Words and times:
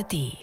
ARD. 0.00 0.36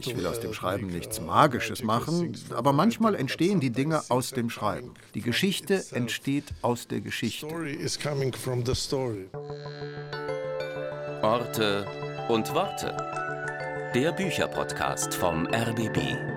Ich 0.00 0.16
will 0.16 0.26
aus 0.26 0.40
dem 0.40 0.52
Schreiben 0.52 0.88
nichts 0.88 1.20
Magisches 1.20 1.82
machen, 1.82 2.36
aber 2.54 2.72
manchmal 2.72 3.14
entstehen 3.14 3.60
die 3.60 3.70
Dinge 3.70 4.02
aus 4.08 4.30
dem 4.30 4.50
Schreiben. 4.50 4.94
Die 5.14 5.20
Geschichte 5.20 5.84
entsteht 5.92 6.52
aus 6.62 6.88
der 6.88 7.00
Geschichte. 7.00 7.46
Orte 11.22 11.86
und 12.28 12.54
Worte. 12.54 12.96
Der 13.94 14.12
Bücherpodcast 14.12 15.14
vom 15.14 15.46
RBB. 15.46 16.33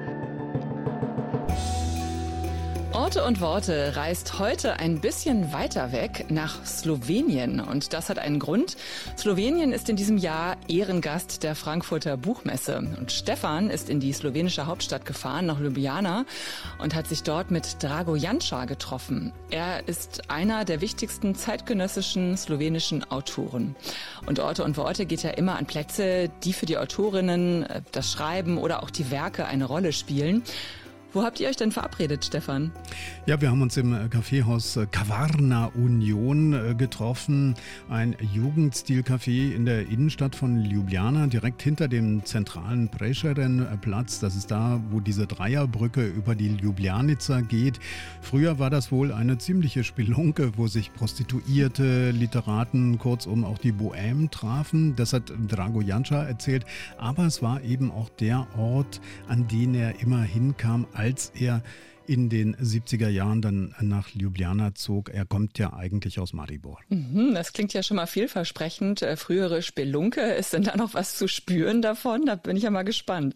Orte 3.08 3.24
und 3.24 3.40
Worte 3.40 3.96
reist 3.96 4.38
heute 4.38 4.82
ein 4.82 5.00
bisschen 5.00 5.54
weiter 5.54 5.94
weg 5.94 6.26
nach 6.28 6.66
Slowenien. 6.66 7.62
Und 7.62 7.94
das 7.94 8.10
hat 8.10 8.20
einen 8.20 8.38
Grund. 8.38 8.76
Slowenien 9.18 9.72
ist 9.72 9.88
in 9.88 9.96
diesem 9.96 10.18
Jahr 10.18 10.58
Ehrengast 10.68 11.42
der 11.44 11.56
Frankfurter 11.56 12.18
Buchmesse. 12.18 12.80
Und 12.80 13.14
Stefan 13.14 13.70
ist 13.70 13.90
in 13.90 14.02
die 14.02 14.12
slowenische 14.12 14.66
Hauptstadt 14.66 15.06
gefahren, 15.06 15.46
nach 15.46 15.62
Ljubljana, 15.62 16.26
und 16.80 16.96
hat 16.96 17.08
sich 17.08 17.24
dort 17.24 17.50
mit 17.50 17.82
Drago 17.82 18.18
Janča 18.18 18.66
getroffen. 18.66 19.32
Er 19.52 19.88
ist 19.88 20.30
einer 20.30 20.66
der 20.66 20.82
wichtigsten 20.82 21.34
zeitgenössischen 21.34 22.36
slowenischen 22.36 23.10
Autoren. 23.10 23.78
Und 24.26 24.42
Orte 24.42 24.66
und 24.66 24.76
Worte 24.76 25.06
geht 25.06 25.24
ja 25.24 25.30
immer 25.30 25.56
an 25.58 25.66
Plätze, 25.66 26.30
die 26.44 26.52
für 26.52 26.66
die 26.66 26.78
Autorinnen 26.78 27.64
äh, 27.64 27.82
das 27.94 28.12
Schreiben 28.12 28.58
oder 28.58 28.84
auch 28.84 28.90
die 28.90 29.12
Werke 29.12 29.46
eine 29.46 29.64
Rolle 29.64 29.94
spielen. 29.94 30.44
Wo 31.18 31.24
habt 31.24 31.40
ihr 31.40 31.50
euch 31.50 31.56
denn 31.56 31.72
verabredet, 31.72 32.26
Stefan? 32.26 32.72
Ja, 33.26 33.42
wir 33.42 33.50
haben 33.50 33.64
uns 33.64 33.76
im 33.76 33.92
äh, 33.92 34.08
Kaffeehaus 34.08 34.78
Kavarna 34.92 35.72
äh, 35.74 35.80
Union 35.80 36.54
äh, 36.54 36.76
getroffen. 36.76 37.56
Ein 37.90 38.16
Jugendstilcafé 38.36 39.52
in 39.52 39.66
der 39.66 39.88
Innenstadt 39.90 40.36
von 40.36 40.64
Ljubljana, 40.64 41.26
direkt 41.26 41.64
hinter 41.64 41.88
dem 41.88 42.24
zentralen 42.24 42.90
Prešeren-Platz. 42.90 44.20
Das 44.20 44.36
ist 44.36 44.52
da, 44.52 44.80
wo 44.92 45.00
diese 45.00 45.26
Dreierbrücke 45.26 46.06
über 46.06 46.36
die 46.36 46.50
Ljubljanica 46.50 47.42
geht. 47.42 47.80
Früher 48.22 48.60
war 48.60 48.70
das 48.70 48.92
wohl 48.92 49.12
eine 49.12 49.40
ziemliche 49.40 49.84
Spelunke, 49.84 50.52
wo 50.56 50.68
sich 50.68 50.94
Prostituierte, 50.94 52.12
Literaten, 52.12 53.00
kurzum 53.00 53.44
auch 53.44 53.58
die 53.58 53.74
Bohème 53.74 54.30
trafen. 54.30 54.96
Das 54.96 55.14
hat 55.14 55.34
Drago 55.48 55.82
Janča 55.82 56.26
erzählt. 56.26 56.64
Aber 57.00 57.26
es 57.26 57.42
war 57.42 57.64
eben 57.64 57.90
auch 57.90 58.10
der 58.10 58.46
Ort, 58.56 59.02
an 59.28 59.48
den 59.48 59.74
er 59.74 60.00
immer 60.00 60.22
hinkam, 60.22 60.86
als 60.94 61.07
er 61.36 61.64
in 62.08 62.30
den 62.30 62.56
70er 62.56 63.10
Jahren 63.10 63.42
dann 63.42 63.76
nach 63.82 64.10
Ljubljana 64.14 64.74
zog. 64.76 65.10
Er 65.10 65.26
kommt 65.26 65.60
ja 65.60 65.74
eigentlich 65.74 66.20
aus 66.20 66.34
Maribor. 66.34 66.80
Mhm, 66.90 67.34
das 67.34 67.52
klingt 67.54 67.74
ja 67.74 67.84
schon 67.84 67.98
mal 67.98 68.08
vielversprechend. 68.08 69.02
Äh, 69.02 69.18
frühere 69.18 69.62
Spelunke, 69.62 70.22
ist 70.22 70.54
denn 70.54 70.64
da 70.64 70.78
noch 70.78 70.94
was 70.94 71.18
zu 71.18 71.28
spüren 71.28 71.82
davon? 71.82 72.26
Da 72.26 72.36
bin 72.36 72.56
ich 72.56 72.64
ja 72.64 72.72
mal 72.72 72.84
gespannt. 72.84 73.36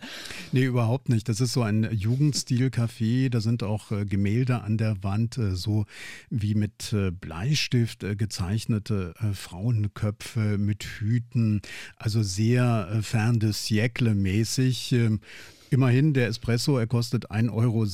Nee, 0.54 0.64
überhaupt 0.64 1.10
nicht. 1.10 1.28
Das 1.28 1.42
ist 1.42 1.54
so 1.54 1.62
ein 1.64 1.84
Jugendstil-Café. 1.92 3.30
Da 3.30 3.42
sind 3.42 3.64
auch 3.64 3.92
äh, 3.92 4.06
Gemälde 4.06 4.62
an 4.62 4.78
der 4.78 5.04
Wand, 5.04 5.38
äh, 5.38 5.56
so 5.56 5.86
wie 6.30 6.56
mit 6.56 6.96
Bleistift 7.20 8.06
gezeichnete 8.18 9.14
Frauenköpfe 9.34 10.58
mit 10.58 10.84
Hüten. 10.84 11.62
Also 11.98 12.24
sehr 12.24 13.00
fern 13.02 13.40
des 13.40 13.66
Siècle 13.66 14.14
mäßig. 14.14 14.96
Immerhin, 15.74 16.14
der 16.14 16.28
Espresso, 16.28 16.78
er 16.78 16.86
kostet 16.86 17.32
1,60 17.32 17.50
Euro. 17.54 17.86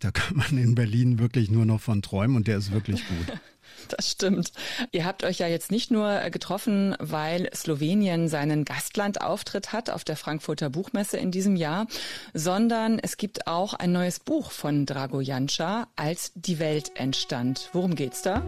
Da 0.00 0.10
kann 0.10 0.38
man 0.38 0.56
in 0.56 0.74
Berlin 0.74 1.18
wirklich 1.18 1.50
nur 1.50 1.66
noch 1.66 1.78
von 1.78 2.00
träumen 2.00 2.36
und 2.36 2.46
der 2.46 2.56
ist 2.56 2.72
wirklich 2.72 3.06
gut. 3.06 3.38
Das 3.88 4.10
stimmt. 4.10 4.52
Ihr 4.92 5.04
habt 5.04 5.24
euch 5.24 5.38
ja 5.38 5.46
jetzt 5.46 5.70
nicht 5.70 5.90
nur 5.90 6.18
getroffen, 6.30 6.96
weil 6.98 7.48
Slowenien 7.54 8.28
seinen 8.28 8.64
Gastlandauftritt 8.64 9.72
hat 9.72 9.90
auf 9.90 10.04
der 10.04 10.16
Frankfurter 10.16 10.70
Buchmesse 10.70 11.16
in 11.16 11.30
diesem 11.30 11.56
Jahr, 11.56 11.86
sondern 12.34 12.98
es 12.98 13.16
gibt 13.16 13.46
auch 13.46 13.74
ein 13.74 13.92
neues 13.92 14.20
Buch 14.20 14.50
von 14.50 14.86
Drago 14.86 15.20
Janča, 15.20 15.88
als 15.96 16.32
die 16.34 16.58
Welt 16.58 16.92
entstand. 16.96 17.70
Worum 17.72 17.94
geht's 17.94 18.22
da? 18.22 18.42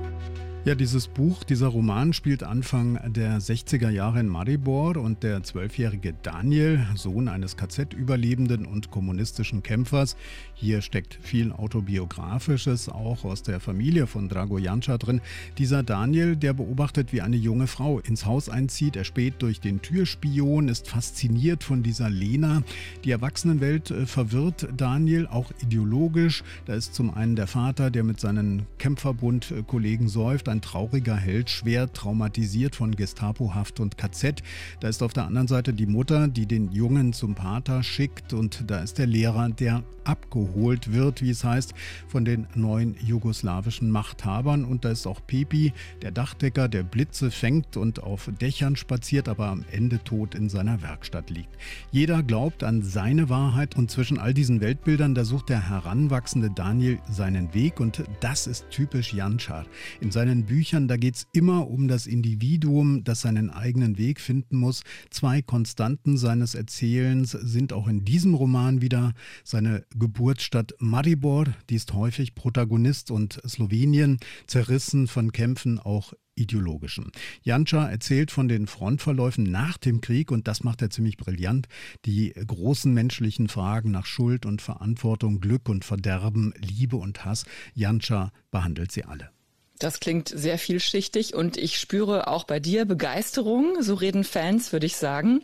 Ja, 0.67 0.75
dieses 0.75 1.09
Buch, 1.09 1.43
dieser 1.43 1.69
Roman 1.69 2.13
spielt 2.13 2.43
Anfang 2.43 3.01
der 3.15 3.41
60er 3.41 3.89
Jahre 3.89 4.21
in 4.21 4.29
Maribor 4.29 4.99
und 4.99 5.23
der 5.23 5.43
zwölfjährige 5.43 6.13
Daniel, 6.23 6.87
Sohn 6.97 7.29
eines 7.29 7.57
KZ-Überlebenden 7.57 8.67
und 8.67 8.91
kommunistischen 8.91 9.63
Kämpfers, 9.63 10.17
hier 10.53 10.83
steckt 10.83 11.15
viel 11.23 11.53
autobiografisches 11.53 12.91
auch 12.91 13.25
aus 13.25 13.43
der 13.43 13.59
Familie 13.59 14.07
von 14.07 14.29
Drago 14.29 14.59
Janča 14.59 14.99
drin. 14.99 15.20
Dieser 15.59 15.83
Daniel, 15.83 16.37
der 16.37 16.53
beobachtet, 16.53 17.13
wie 17.13 17.21
eine 17.21 17.37
junge 17.37 17.67
Frau 17.67 18.01
ins 18.01 18.27
Haus 18.27 18.49
einzieht, 18.49 18.97
er 18.97 19.05
späht 19.05 19.43
durch 19.43 19.61
den 19.61 19.83
Türspion, 19.83 20.69
ist 20.69 20.89
fasziniert 20.89 21.65
von 21.65 21.83
dieser 21.83 22.11
Lena. 22.11 22.63
Die 23.05 23.11
Erwachsenenwelt 23.11 23.91
äh, 23.91 24.07
verwirrt 24.07 24.69
Daniel 24.77 25.27
auch 25.27 25.53
ideologisch. 25.63 26.43
Da 26.67 26.75
ist 26.75 26.95
zum 26.95 27.13
einen 27.15 27.37
der 27.37 27.47
Vater, 27.47 27.91
der 27.91 28.05
mit 28.05 28.21
seinen 28.21 28.67
Kämpferbund-Kollegen 28.79 30.09
säuft, 30.09 30.49
ein 30.49 30.61
trauriger 30.61 31.17
Held, 31.17 31.51
schwer 31.51 31.93
traumatisiert 31.93 32.77
von 32.77 32.95
Gestapohaft 32.95 33.81
und 33.81 33.99
KZ. 33.99 34.43
Da 34.81 34.89
ist 34.89 35.03
auf 35.03 35.13
der 35.13 35.27
anderen 35.27 35.49
Seite 35.49 35.73
die 35.73 35.87
Mutter, 35.87 36.29
die 36.29 36.47
den 36.47 36.73
Jungen 36.73 37.13
zum 37.13 37.35
Pater 37.35 37.83
schickt 37.83 38.33
und 38.33 38.65
da 38.67 38.81
ist 38.81 38.99
der 38.99 39.07
Lehrer, 39.07 39.49
der 39.49 39.83
abgeholt 40.05 40.93
wird, 40.93 41.23
wie 41.23 41.31
es 41.31 41.45
heißt, 41.45 41.75
von 42.09 42.25
den 42.25 42.47
neuen 42.55 42.97
jugoslawischen 43.05 43.91
Machthabern. 43.91 44.65
Und 44.65 44.85
da 44.85 44.91
ist 44.91 45.07
auch 45.11 45.21
Pepi, 45.27 45.73
der 46.03 46.13
Dachdecker, 46.13 46.69
der 46.69 46.83
Blitze 46.83 47.31
fängt 47.31 47.77
und 47.77 48.03
auf 48.03 48.31
Dächern 48.41 48.77
spaziert, 48.77 49.29
aber 49.29 49.49
am 49.49 49.65
Ende 49.71 50.03
tot 50.03 50.35
in 50.35 50.49
seiner 50.49 50.81
Werkstatt 50.83 51.31
liegt. 51.31 51.51
Jeder 51.91 52.23
glaubt 52.23 52.65
an 52.65 52.83
seine 52.83 53.29
Wahrheit 53.29 53.77
und 53.77 53.91
zwischen 53.91 54.19
all 54.19 54.33
diesen 54.33 54.61
Weltbildern, 54.61 55.15
da 55.15 55.25
sucht 55.25 55.49
der 55.49 55.69
heranwachsende 55.69 56.51
Daniel 56.51 57.01
seinen 57.11 57.53
Weg 57.55 57.81
und 57.81 58.05
das 58.21 58.47
ist 58.47 58.71
typisch 58.71 59.13
Janschar. 59.13 59.67
In 60.01 60.11
seinen 60.11 60.45
Büchern, 60.45 60.89
da 60.89 60.97
geht 60.97 61.17
es 61.17 61.27
immer 61.33 61.69
um 61.69 61.89
das 61.89 62.07
Individuum, 62.07 63.05
das 63.05 63.23
seinen 63.23 63.51
eigenen 63.51 63.99
Weg 63.99 64.21
finden 64.21 64.57
muss. 64.57 64.83
Zwei 65.11 65.43
Konstanten 65.43 66.17
seines 66.17 66.55
Erzählens 66.55 67.33
sind 67.33 67.73
auch 67.73 67.89
in 67.89 68.05
diesem 68.05 68.35
Roman 68.35 68.81
wieder 68.81 69.13
seine 69.45 69.85
Geburtsstadt 69.99 70.75
Maribor, 70.79 71.47
die 71.69 71.75
ist 71.75 71.93
häufig 71.95 72.35
Protagonist 72.35 73.11
und 73.11 73.41
Slowenien, 73.47 74.19
zerrissen 74.47 75.00
von 75.07 75.33
Kämpfen 75.33 75.79
auch 75.79 76.13
ideologischen. 76.35 77.13
Janča 77.43 77.89
erzählt 77.89 78.31
von 78.31 78.49
den 78.49 78.67
Frontverläufen 78.67 79.45
nach 79.45 79.77
dem 79.79 80.01
Krieg 80.01 80.31
und 80.31 80.49
das 80.49 80.65
macht 80.65 80.83
er 80.83 80.91
ziemlich 80.91 81.17
brillant. 81.17 81.69
Die 82.07 82.33
großen 82.33 82.93
menschlichen 82.93 83.49
Fragen 83.49 83.91
nach 83.91 84.07
Schuld 84.07 84.47
und 84.47 84.63
Verantwortung, 84.63 85.41
Glück 85.41 85.69
und 85.69 85.85
Verderben, 85.85 86.55
Liebe 86.57 86.97
und 86.97 87.25
Hass. 87.25 87.45
Janča 87.75 88.33
behandelt 88.51 88.91
sie 88.91 89.05
alle. 89.05 89.31
Das 89.79 89.99
klingt 89.99 90.29
sehr 90.29 90.59
vielschichtig 90.59 91.35
und 91.35 91.57
ich 91.57 91.79
spüre 91.79 92.29
auch 92.29 92.45
bei 92.45 92.61
dir 92.61 92.85
Begeisterung. 92.85 93.83
So 93.83 93.95
reden 93.95 94.25
Fans, 94.25 94.75
würde 94.75 94.85
ich 94.85 94.97
sagen. 94.97 95.41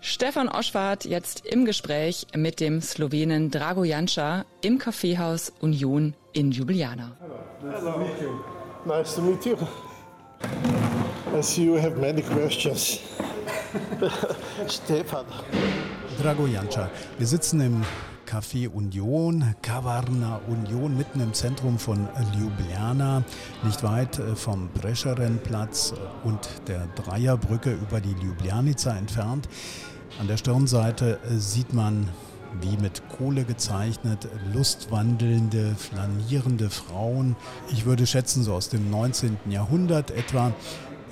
Stefan 0.00 0.48
Oschwart 0.48 1.04
jetzt 1.04 1.44
im 1.44 1.64
Gespräch 1.64 2.28
mit 2.36 2.60
dem 2.60 2.80
Slowenen 2.80 3.50
Drago 3.50 3.82
Janča 3.82 4.44
im 4.62 4.78
Kaffeehaus 4.78 5.52
Union 5.60 6.14
in 6.32 6.52
Ljubljana. 6.52 7.16
Hello. 7.18 7.98
Nice 7.98 8.64
to 8.84 9.22
meet 9.22 9.46
you. 9.46 9.56
I 11.32 11.40
see 11.40 11.64
you 11.64 11.74
have 11.74 11.96
many 11.96 12.22
questions. 12.22 13.00
Stefan. 14.66 15.24
Drago 16.20 16.46
Janča, 16.46 16.90
wir 17.18 17.26
sitzen 17.26 17.60
im 17.60 17.82
Café 18.26 18.68
Union, 18.68 19.54
Kavarna 19.62 20.40
Union, 20.46 20.96
mitten 20.96 21.20
im 21.20 21.32
Zentrum 21.32 21.78
von 21.78 22.08
Ljubljana, 22.36 23.22
nicht 23.62 23.82
weit 23.82 24.18
äh, 24.18 24.36
vom 24.36 24.68
Brescherenplatz 24.68 25.94
und 26.22 26.48
der 26.68 26.86
Dreierbrücke 26.94 27.72
über 27.72 28.00
die 28.00 28.12
Ljubljanica 28.12 28.96
entfernt. 28.96 29.48
An 30.20 30.28
der 30.28 30.36
Stirnseite 30.36 31.18
äh, 31.24 31.38
sieht 31.38 31.72
man 31.72 32.08
wie 32.60 32.76
mit 32.76 33.02
Kohle 33.08 33.44
gezeichnet, 33.44 34.28
lustwandelnde, 34.52 35.74
flanierende 35.76 36.70
Frauen. 36.70 37.36
Ich 37.72 37.84
würde 37.84 38.06
schätzen, 38.06 38.42
so 38.42 38.54
aus 38.54 38.68
dem 38.68 38.90
19. 38.90 39.38
Jahrhundert 39.50 40.10
etwa. 40.10 40.52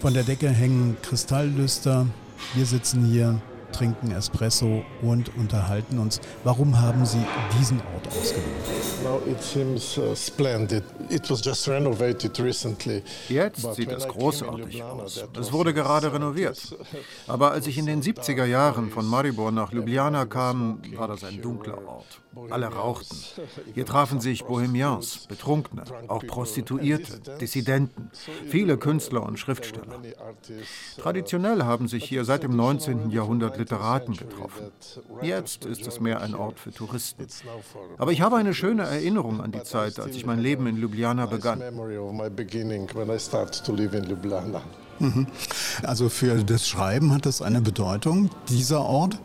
Von 0.00 0.14
der 0.14 0.24
Decke 0.24 0.48
hängen 0.48 0.96
Kristalllüster. 1.02 2.06
Wir 2.54 2.66
sitzen 2.66 3.04
hier 3.04 3.40
trinken 3.72 4.10
Espresso 4.12 4.84
und 5.00 5.34
unterhalten 5.36 5.98
uns. 5.98 6.20
Warum 6.44 6.80
haben 6.80 7.04
Sie 7.04 7.24
diesen 7.58 7.80
Ort 7.94 8.08
ausgewählt? 8.08 8.52
Uh, 9.04 9.20
Jetzt 13.28 13.74
sieht 13.74 13.90
es 13.90 14.08
großartig 14.08 14.82
aus. 14.82 15.24
Es 15.38 15.52
wurde 15.52 15.74
gerade 15.74 16.12
renoviert. 16.12 16.76
Aber 17.26 17.52
als 17.52 17.66
ich 17.66 17.78
in 17.78 17.86
den 17.86 18.02
70er 18.02 18.44
Jahren 18.44 18.90
von 18.90 19.06
Maribor 19.06 19.50
nach 19.50 19.72
Ljubljana 19.72 20.26
kam, 20.26 20.80
war 20.96 21.08
das 21.08 21.24
ein 21.24 21.40
dunkler 21.40 21.78
Ort. 21.86 22.22
Alle 22.50 22.66
rauchten. 22.66 23.16
Hier 23.74 23.84
trafen 23.84 24.20
sich 24.20 24.44
Bohemians, 24.44 25.26
Betrunkene, 25.28 25.84
auch 26.08 26.26
Prostituierte, 26.26 27.36
Dissidenten, 27.38 28.10
viele 28.48 28.78
Künstler 28.78 29.22
und 29.22 29.38
Schriftsteller. 29.38 30.00
Traditionell 30.98 31.62
haben 31.64 31.88
sich 31.88 32.04
hier 32.04 32.24
seit 32.24 32.42
dem 32.42 32.56
19. 32.56 33.10
Jahrhundert 33.10 33.58
Literaten 33.62 34.16
getroffen. 34.16 34.72
Jetzt 35.22 35.64
ist 35.64 35.86
es 35.86 36.00
mehr 36.00 36.20
ein 36.20 36.34
Ort 36.34 36.58
für 36.58 36.72
Touristen. 36.72 37.26
Aber 37.98 38.12
ich 38.12 38.20
habe 38.20 38.36
eine 38.36 38.54
schöne 38.54 38.82
Erinnerung 38.82 39.40
an 39.40 39.52
die 39.52 39.62
Zeit, 39.62 39.98
als 40.00 40.16
ich 40.16 40.26
mein 40.26 40.40
Leben 40.40 40.66
in 40.66 40.76
Ljubljana 40.76 41.26
begann. 41.26 41.62
Mhm. 44.98 45.26
Also 45.82 46.08
für 46.08 46.44
das 46.44 46.68
Schreiben 46.68 47.12
hat 47.12 47.26
das 47.26 47.42
eine 47.42 47.60
Bedeutung, 47.60 48.30
dieser 48.48 48.82
Ort? 48.82 49.18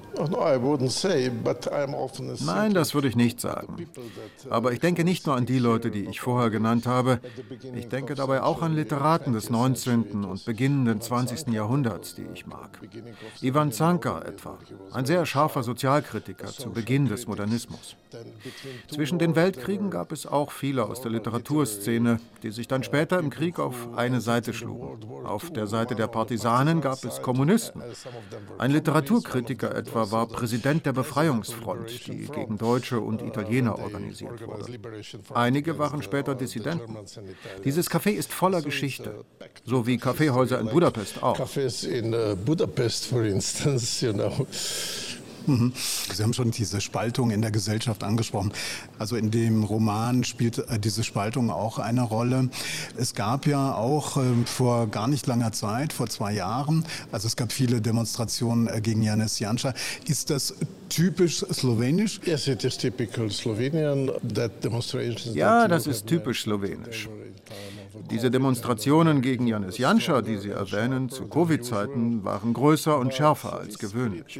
Nein, 2.45 2.73
das 2.73 2.95
würde 2.95 3.07
ich 3.07 3.15
nicht 3.15 3.39
sagen. 3.39 3.87
Aber 4.49 4.71
ich 4.71 4.79
denke 4.79 5.03
nicht 5.03 5.27
nur 5.27 5.35
an 5.35 5.45
die 5.45 5.59
Leute, 5.59 5.91
die 5.91 6.05
ich 6.05 6.21
vorher 6.21 6.49
genannt 6.49 6.87
habe. 6.87 7.19
Ich 7.75 7.87
denke 7.87 8.15
dabei 8.15 8.41
auch 8.41 8.61
an 8.61 8.75
Literaten 8.75 9.33
des 9.33 9.49
19. 9.49 10.25
und 10.25 10.43
beginnenden 10.45 11.01
20. 11.01 11.49
Jahrhunderts, 11.53 12.15
die 12.15 12.25
ich 12.33 12.47
mag. 12.47 12.79
Ivan 13.41 13.71
Zanka 13.71 14.21
etwa, 14.21 14.57
ein 14.91 15.05
sehr 15.05 15.25
scharfer 15.25 15.61
Sozialkritiker 15.61 16.47
zu 16.47 16.71
Beginn 16.71 17.07
des 17.07 17.27
Modernismus. 17.27 17.95
Zwischen 18.89 19.19
den 19.19 19.35
Weltkriegen 19.35 19.91
gab 19.91 20.11
es 20.11 20.25
auch 20.25 20.51
viele 20.51 20.85
aus 20.85 21.01
der 21.01 21.11
Literaturszene, 21.11 22.19
die 22.41 22.51
sich 22.51 22.67
dann 22.67 22.83
später 22.83 23.19
im 23.19 23.29
Krieg 23.29 23.59
auf 23.59 23.95
eine 23.95 24.21
Seite 24.21 24.53
schlugen. 24.53 24.97
Auf 25.25 25.51
der 25.57 25.67
Seite 25.67 25.95
der 25.95 26.07
Partisanen 26.07 26.79
gab 26.79 27.03
es 27.03 27.21
Kommunisten. 27.21 27.81
Ein 28.57 28.71
Literaturkritiker 28.71 29.75
etwa 29.75 30.11
war 30.11 30.27
Präsident 30.27 30.85
der 30.85 30.93
Befreiungsfront, 30.93 32.07
die 32.07 32.27
gegen 32.27 32.57
Deutsche 32.57 33.01
und 33.01 33.21
Italiener 33.21 33.77
organisiert 33.77 34.39
wurde. 34.47 34.79
Einige 35.33 35.77
waren 35.77 36.01
später 36.01 36.35
Dissidenten. 36.35 36.95
Dieses 37.65 37.89
Café 37.89 38.11
ist 38.11 38.31
voller 38.31 38.61
Geschichte, 38.61 39.25
so 39.65 39.85
wie 39.85 39.97
Kaffeehäuser 39.97 40.59
in 40.59 40.69
Budapest 40.69 41.21
auch. 41.21 41.37
Mhm. 45.47 45.73
Sie 46.13 46.23
haben 46.23 46.33
schon 46.33 46.51
diese 46.51 46.81
Spaltung 46.81 47.31
in 47.31 47.41
der 47.41 47.51
Gesellschaft 47.51 48.03
angesprochen. 48.03 48.51
Also 48.99 49.15
in 49.15 49.31
dem 49.31 49.63
Roman 49.63 50.23
spielt 50.23 50.59
äh, 50.59 50.79
diese 50.79 51.03
Spaltung 51.03 51.49
auch 51.49 51.79
eine 51.79 52.03
Rolle. 52.03 52.49
Es 52.97 53.13
gab 53.13 53.47
ja 53.47 53.73
auch 53.73 54.17
ähm, 54.17 54.45
vor 54.45 54.87
gar 54.87 55.07
nicht 55.07 55.25
langer 55.27 55.51
Zeit, 55.51 55.93
vor 55.93 56.07
zwei 56.07 56.33
Jahren, 56.33 56.85
also 57.11 57.27
es 57.27 57.35
gab 57.35 57.51
viele 57.51 57.81
Demonstrationen 57.81 58.67
äh, 58.67 58.81
gegen 58.81 59.01
Janis 59.01 59.39
Janša. 59.39 59.73
Ist 60.07 60.29
das 60.29 60.53
typisch 60.89 61.39
slowenisch? 61.39 62.19
Yes, 62.25 62.47
it 62.47 62.63
is 62.63 62.77
typical 62.77 63.29
Slovenian. 63.31 64.11
That 64.33 64.63
demonstrations 64.63 65.35
ja, 65.35 65.67
das 65.67 65.87
ist 65.87 66.07
typisch 66.07 66.43
slowenisch. 66.43 67.07
Diese 68.09 68.31
Demonstrationen 68.31 69.21
gegen 69.21 69.47
Janis 69.47 69.77
Janša, 69.77 70.21
die 70.21 70.37
Sie 70.37 70.49
erwähnen, 70.49 71.09
zu 71.09 71.27
Covid-Zeiten 71.27 72.23
waren 72.23 72.53
größer 72.53 72.97
und 72.97 73.13
schärfer 73.13 73.59
als 73.59 73.79
gewöhnlich. 73.79 74.39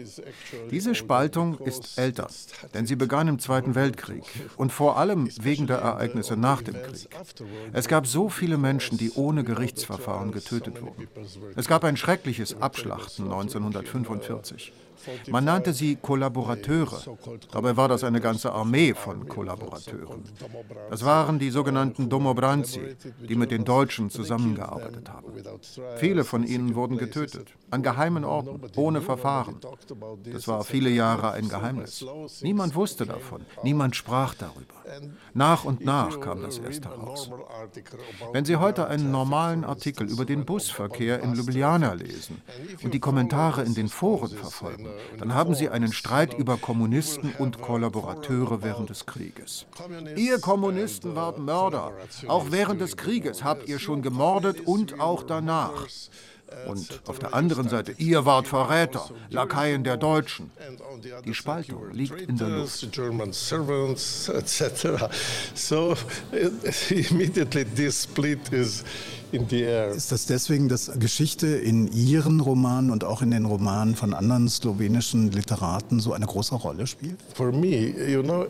Diese 0.72 0.96
Spaltung 0.96 1.60
ist 1.60 1.98
älter, 1.98 2.28
denn 2.74 2.86
sie 2.86 2.96
begann 2.96 3.28
im 3.28 3.40
Zweiten 3.40 3.76
Weltkrieg 3.76 4.24
und 4.56 4.72
vor 4.72 4.98
allem 4.98 5.30
wegen 5.42 5.68
der 5.68 5.78
Ereignisse 5.78 6.38
nach 6.38 6.62
dem 6.62 6.76
Krieg. 6.76 7.10
Es 7.74 7.88
gab 7.88 8.08
so 8.08 8.30
viele 8.30 8.58
Menschen, 8.58 8.98
die 8.98 9.12
ohne 9.12 9.44
Gerichtsverfahren 9.44 10.32
getötet 10.32 10.82
wurden. 10.82 11.08
Es 11.56 11.68
gab 11.68 11.84
ein 11.84 11.98
schreckliches 11.98 12.62
Abschlachten 12.62 13.26
1945. 13.26 14.74
Man 15.30 15.46
nannte 15.46 15.74
sie 15.74 15.96
Kollaborateure. 15.96 17.02
Dabei 17.52 17.78
war 17.78 17.88
das 17.88 18.04
eine 18.04 18.22
ganze 18.22 18.52
Armee 18.52 18.94
von 18.94 19.28
Kollaborateuren. 19.28 20.24
Das 20.90 21.04
waren 21.06 21.40
die 21.40 21.50
sogenannten 21.50 22.10
Domobranzi, 22.10 22.96
die 23.28 23.36
mit 23.36 23.52
den 23.52 23.66
Deutschen 23.66 24.10
zusammengearbeitet 24.10 25.10
haben. 25.10 25.32
Viele 25.98 26.24
von 26.24 26.44
ihnen 26.44 26.76
wurden 26.76 26.98
getötet, 26.98 27.54
an 27.70 27.84
geheimen 27.84 28.24
Orten, 28.24 28.62
ohne 28.76 29.02
Verfahren. 29.02 29.58
Das 30.32 30.48
war 30.48 30.64
viele 30.64 30.90
Jahre 30.90 31.32
ein 31.32 31.50
Geheimnis. 31.50 32.06
Niemand 32.42 32.76
wusste 32.76 33.06
davon, 33.06 33.46
niemand 33.64 33.96
sprach 33.96 34.34
darüber. 34.36 34.76
Nach 35.34 35.66
und 35.66 35.84
nach 35.84 36.20
kam 36.20 36.42
das 36.42 36.60
erst 36.60 36.86
heraus. 36.86 37.30
Wenn 38.32 38.46
Sie 38.46 38.56
heute 38.56 38.88
einen 38.88 39.12
normalen 39.12 39.64
Artikel 39.64 40.10
über 40.10 40.26
den 40.26 40.46
Busverkehr 40.46 41.22
in 41.22 41.34
Ljubljana 41.34 41.94
lesen 41.94 42.42
und 42.84 42.94
die 42.94 43.00
Kommentare 43.00 43.64
in 43.64 43.74
den 43.74 43.90
Foren 43.90 44.30
verfolgen, 44.30 44.88
dann 45.20 45.34
haben 45.34 45.56
Sie 45.56 45.70
einen 45.70 45.92
Streit 45.92 46.34
über 46.34 46.58
Kommunisten 46.58 47.34
und 47.38 47.62
Kollaborateure 47.62 48.64
während 48.64 48.90
des 48.90 49.06
Krieges. 49.06 49.66
Ihr 50.16 50.40
Kommunisten 50.40 51.16
wart 51.16 51.38
Mörder. 51.38 51.92
Auch 52.28 52.46
während 52.52 52.82
des 52.82 52.96
Krieges 52.98 53.44
habt 53.44 53.68
ihr 53.68 53.80
schon 53.80 54.02
gemordet 54.02 54.62
und 54.66 55.00
auch 55.00 55.24
danach. 55.24 55.88
Und 56.68 57.02
auf 57.08 57.20
der 57.20 57.34
anderen 57.34 57.70
Seite, 57.70 57.94
ihr 57.98 58.26
wart 58.26 58.48
Verräter, 58.48 59.10
Lakaien 59.30 59.84
der 59.84 59.98
Deutschen. 59.98 60.52
Die 61.26 61.34
Spaltung 61.34 61.92
liegt 61.92 62.22
in 62.22 62.38
der 62.38 62.48
Luft. 62.50 62.88
So 65.54 65.96
immediately 66.90 67.66
this 67.66 68.04
split 68.04 68.52
is 68.52 68.84
ist 69.32 70.12
das 70.12 70.26
deswegen, 70.26 70.70
dass 70.70 70.90
Geschichte 71.00 71.48
in 71.48 71.92
Ihren 71.92 72.40
Romanen 72.40 72.92
und 72.92 73.04
auch 73.04 73.22
in 73.22 73.32
den 73.32 73.46
Romanen 73.46 73.96
von 73.96 74.14
anderen 74.14 74.48
slowenischen 74.48 75.32
Literaten 75.32 76.00
so 76.00 76.14
eine 76.14 76.26
große 76.26 76.56
Rolle 76.56 76.88
spielt? 76.88 77.18
For 77.34 77.52
me, 77.52 77.90
you 78.10 78.24
know, 78.24 78.48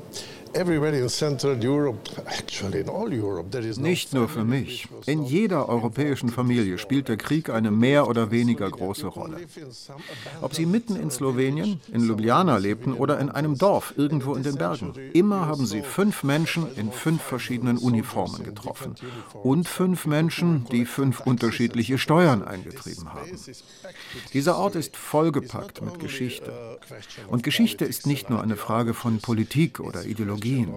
nicht 3.78 4.14
nur 4.14 4.30
für 4.30 4.44
mich. 4.44 4.88
In 5.06 5.24
jeder 5.24 5.70
europäischen 5.70 6.30
Familie 6.30 6.78
spielt 6.78 7.08
der 7.08 7.18
Krieg 7.18 7.50
eine 7.50 7.72
mehr 7.72 8.08
oder 8.08 8.32
weniger 8.32 8.70
große 8.70 9.08
Rolle. 9.08 9.38
Ob 10.42 10.54
sie 10.56 10.66
mitten 10.66 10.96
in 10.96 11.12
Slowenien, 11.12 11.82
in 11.92 12.02
Ljubljana 12.02 12.58
lebten 12.58 12.94
oder 12.94 13.20
in 13.20 13.30
einem 13.30 13.58
Dorf 13.58 13.94
irgendwo 13.98 14.36
in 14.36 14.44
den 14.44 14.56
Bergen, 14.56 14.94
immer 15.14 15.48
haben 15.48 15.66
sie 15.66 15.82
fünf 15.82 16.24
Menschen 16.24 16.68
in 16.76 16.92
fünf 16.92 17.22
verschiedenen 17.22 17.78
Uniformen 17.78 18.44
getroffen. 18.44 18.96
Und 19.44 19.68
fünf 19.68 20.06
Menschen, 20.06 20.66
die 20.72 20.86
fünf 20.86 21.20
unterschiedliche 21.22 21.98
Steuern 21.98 22.44
eingetrieben 22.44 23.14
haben. 23.14 23.32
Dieser 24.34 24.58
Ort 24.58 24.76
ist 24.76 24.96
vollgepackt 24.96 25.82
mit 25.82 26.00
Geschichte. 26.00 26.80
Und 27.28 27.44
Geschichte 27.44 27.86
ist 27.86 28.08
nicht 28.08 28.30
nur 28.30 28.42
eine 28.42 28.56
Frage 28.56 28.94
von 28.94 29.20
Politik 29.20 29.80
oder 29.80 30.06
Ideologie. 30.06 30.37
Ideologien. 30.38 30.74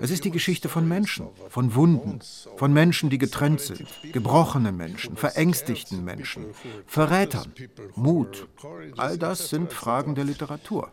Es 0.00 0.10
ist 0.10 0.24
die 0.24 0.32
Geschichte 0.32 0.68
von 0.68 0.88
Menschen, 0.88 1.28
von 1.48 1.76
Wunden, 1.76 2.18
von 2.56 2.72
Menschen, 2.72 3.08
die 3.08 3.18
getrennt 3.18 3.60
sind, 3.60 3.86
gebrochenen 4.12 4.76
Menschen, 4.76 5.16
verängstigten 5.16 6.02
Menschen, 6.02 6.46
Verrätern, 6.86 7.52
Mut. 7.94 8.48
All 8.96 9.16
das 9.16 9.50
sind 9.50 9.72
Fragen 9.72 10.16
der 10.16 10.24
Literatur. 10.24 10.90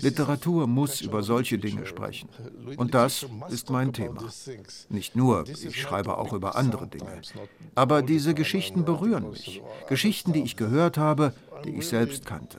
Literatur 0.00 0.66
muss 0.66 1.02
über 1.02 1.22
solche 1.22 1.58
Dinge 1.58 1.84
sprechen. 1.84 2.30
Und 2.76 2.94
das 2.94 3.26
ist 3.50 3.68
mein 3.68 3.92
Thema. 3.92 4.22
Nicht 4.88 5.16
nur, 5.16 5.44
ich 5.46 5.78
schreibe 5.78 6.16
auch 6.16 6.32
über 6.32 6.56
andere 6.56 6.86
Dinge. 6.86 7.20
Aber 7.74 8.00
diese 8.00 8.32
Geschichten 8.32 8.86
berühren 8.86 9.30
mich. 9.32 9.60
Geschichten, 9.86 10.32
die 10.32 10.44
ich 10.44 10.56
gehört 10.56 10.96
habe, 10.96 11.34
die 11.64 11.70
ich 11.70 11.88
selbst 11.88 12.26
kannte. 12.26 12.58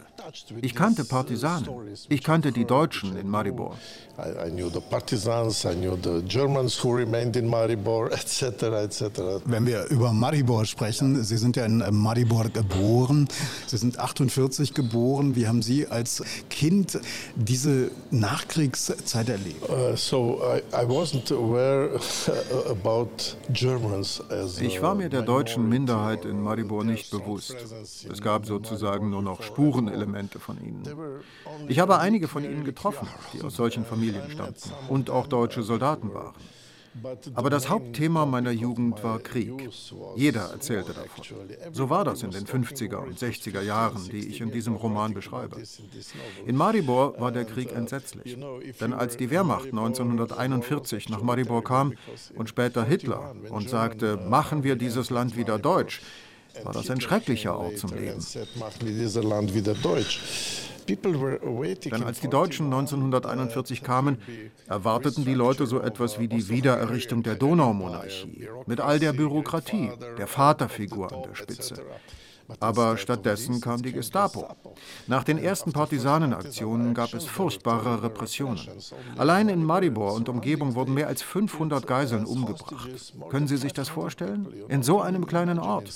Ich 0.62 0.74
kannte 0.74 1.06
Partisanen. 1.06 1.70
Ich 2.10 2.24
kannte 2.24 2.52
die 2.52 2.66
Deutschen 2.66 3.16
in 3.18 3.30
Maribor. 3.30 3.76
I 4.18 4.50
knew 4.50 4.70
the 4.70 4.80
partisans, 4.80 5.66
I 5.66 5.76
knew 5.76 5.98
the 6.02 6.22
Germans 6.26 6.82
who 6.82 6.96
remained 6.96 7.36
in 7.36 7.50
Maribor, 7.50 8.12
etc., 8.14 8.64
etc. 8.84 9.42
Wenn 9.44 9.66
wir 9.66 9.86
über 9.90 10.14
Maribor 10.14 10.66
sprechen, 10.66 11.22
Sie 11.22 11.36
sind 11.36 11.58
ja 11.58 11.66
in 11.66 11.84
Maribor 11.92 12.46
geboren. 12.46 13.28
Sie 13.68 13.78
sind 13.78 14.00
48 14.00 14.74
geboren. 14.74 15.36
Wie 15.36 15.48
haben 15.48 15.62
Sie 15.62 15.88
als 15.88 16.24
Kind 16.50 16.98
diese 17.36 17.92
Nachkriegszeit 18.10 19.28
erlebt? 19.28 19.70
Uh, 19.70 19.96
so 19.98 20.40
I, 20.42 20.60
I 20.74 20.86
wasn't 20.88 21.30
aware 21.32 22.00
about 22.70 23.36
Germans 23.52 24.22
as 24.30 24.62
Ich 24.62 24.82
war 24.82 24.96
mir 24.96 25.10
der 25.10 25.24
deutschen 25.24 25.68
Minderheit 25.68 26.24
in 26.24 26.42
Maribor 26.42 26.86
nicht 26.86 27.12
bewusst. 27.12 27.56
Es 28.10 28.22
gab 28.22 28.46
sozusagen 28.46 28.95
nur 29.04 29.22
noch 29.22 29.44
Spurenelemente 29.44 30.40
von 30.40 30.58
ihnen. 30.64 30.84
Ich 31.68 31.80
habe 31.80 32.00
einige 32.00 32.28
von 32.28 32.44
ihnen 32.44 32.64
getroffen, 32.64 33.08
die 33.34 33.42
aus 33.42 33.56
solchen 33.56 33.86
Familien 33.86 34.30
stammten 34.30 34.72
und 34.90 35.10
auch 35.10 35.28
deutsche 35.28 35.64
Soldaten 35.64 36.14
waren. 36.14 36.34
Aber 37.34 37.50
das 37.50 37.70
Hauptthema 37.70 38.26
meiner 38.26 38.52
Jugend 38.52 39.04
war 39.04 39.20
Krieg. 39.20 39.70
Jeder 40.16 40.52
erzählte 40.52 40.94
davon. 40.94 41.26
So 41.74 41.90
war 41.90 42.06
das 42.06 42.24
in 42.24 42.32
den 42.32 42.46
50er 42.46 42.98
und 42.98 43.20
60er 43.20 43.62
Jahren, 43.62 44.08
die 44.10 44.28
ich 44.28 44.42
in 44.42 44.52
diesem 44.52 44.76
Roman 44.76 45.14
beschreibe. 45.14 45.62
In 46.46 46.56
Maribor 46.56 47.20
war 47.20 47.32
der 47.32 47.46
Krieg 47.46 47.74
entsetzlich. 47.74 48.38
Denn 48.80 48.94
als 48.94 49.18
die 49.18 49.30
Wehrmacht 49.30 49.66
1941 49.66 51.10
nach 51.10 51.22
Maribor 51.22 51.64
kam 51.64 51.94
und 52.36 52.50
später 52.50 52.86
Hitler 52.86 53.36
und 53.50 53.70
sagte, 53.70 54.18
machen 54.18 54.64
wir 54.64 54.76
dieses 54.76 55.10
Land 55.10 55.36
wieder 55.36 55.60
deutsch, 55.60 56.02
war 56.64 56.74
das 56.74 56.90
ein 56.90 57.02
schrecklicher 57.02 57.58
Ort 57.58 57.78
zum 57.78 57.94
Leben. 57.94 58.24
Machen 58.56 58.82
wir 58.82 58.92
dieses 58.92 59.24
Land 59.24 59.54
wieder 59.54 59.74
deutsch. 59.74 60.20
Denn 60.88 62.04
als 62.04 62.20
die 62.20 62.30
Deutschen 62.30 62.66
1941 62.68 63.82
kamen, 63.82 64.20
erwarteten 64.68 65.26
die 65.26 65.34
Leute 65.34 65.66
so 65.66 65.80
etwas 65.80 66.20
wie 66.20 66.28
die 66.28 66.48
Wiedererrichtung 66.48 67.24
der 67.24 67.36
Donaumonarchie 67.36 68.48
mit 68.68 68.80
all 68.80 69.00
der 69.00 69.14
Bürokratie, 69.14 69.92
der 70.18 70.28
Vaterfigur 70.28 71.12
an 71.12 71.24
der 71.24 71.36
Spitze. 71.36 71.84
Aber 72.60 72.98
stattdessen 72.98 73.60
kam 73.62 73.82
die 73.82 73.92
Gestapo. 73.92 74.48
Nach 75.08 75.24
den 75.24 75.38
ersten 75.38 75.72
Partisanenaktionen 75.72 76.94
gab 76.94 77.14
es 77.14 77.26
furchtbare 77.26 78.04
Repressionen. 78.04 78.68
Allein 79.18 79.50
in 79.50 79.64
Maribor 79.64 80.14
und 80.14 80.30
Umgebung 80.30 80.76
wurden 80.76 80.94
mehr 80.94 81.08
als 81.08 81.22
500 81.22 81.88
Geiseln 81.88 82.26
umgebracht. 82.26 83.14
Können 83.30 83.48
Sie 83.48 83.58
sich 83.58 83.74
das 83.74 83.90
vorstellen? 83.90 84.48
In 84.68 84.84
so 84.84 85.02
einem 85.02 85.26
kleinen 85.26 85.60
Ort. 85.60 85.90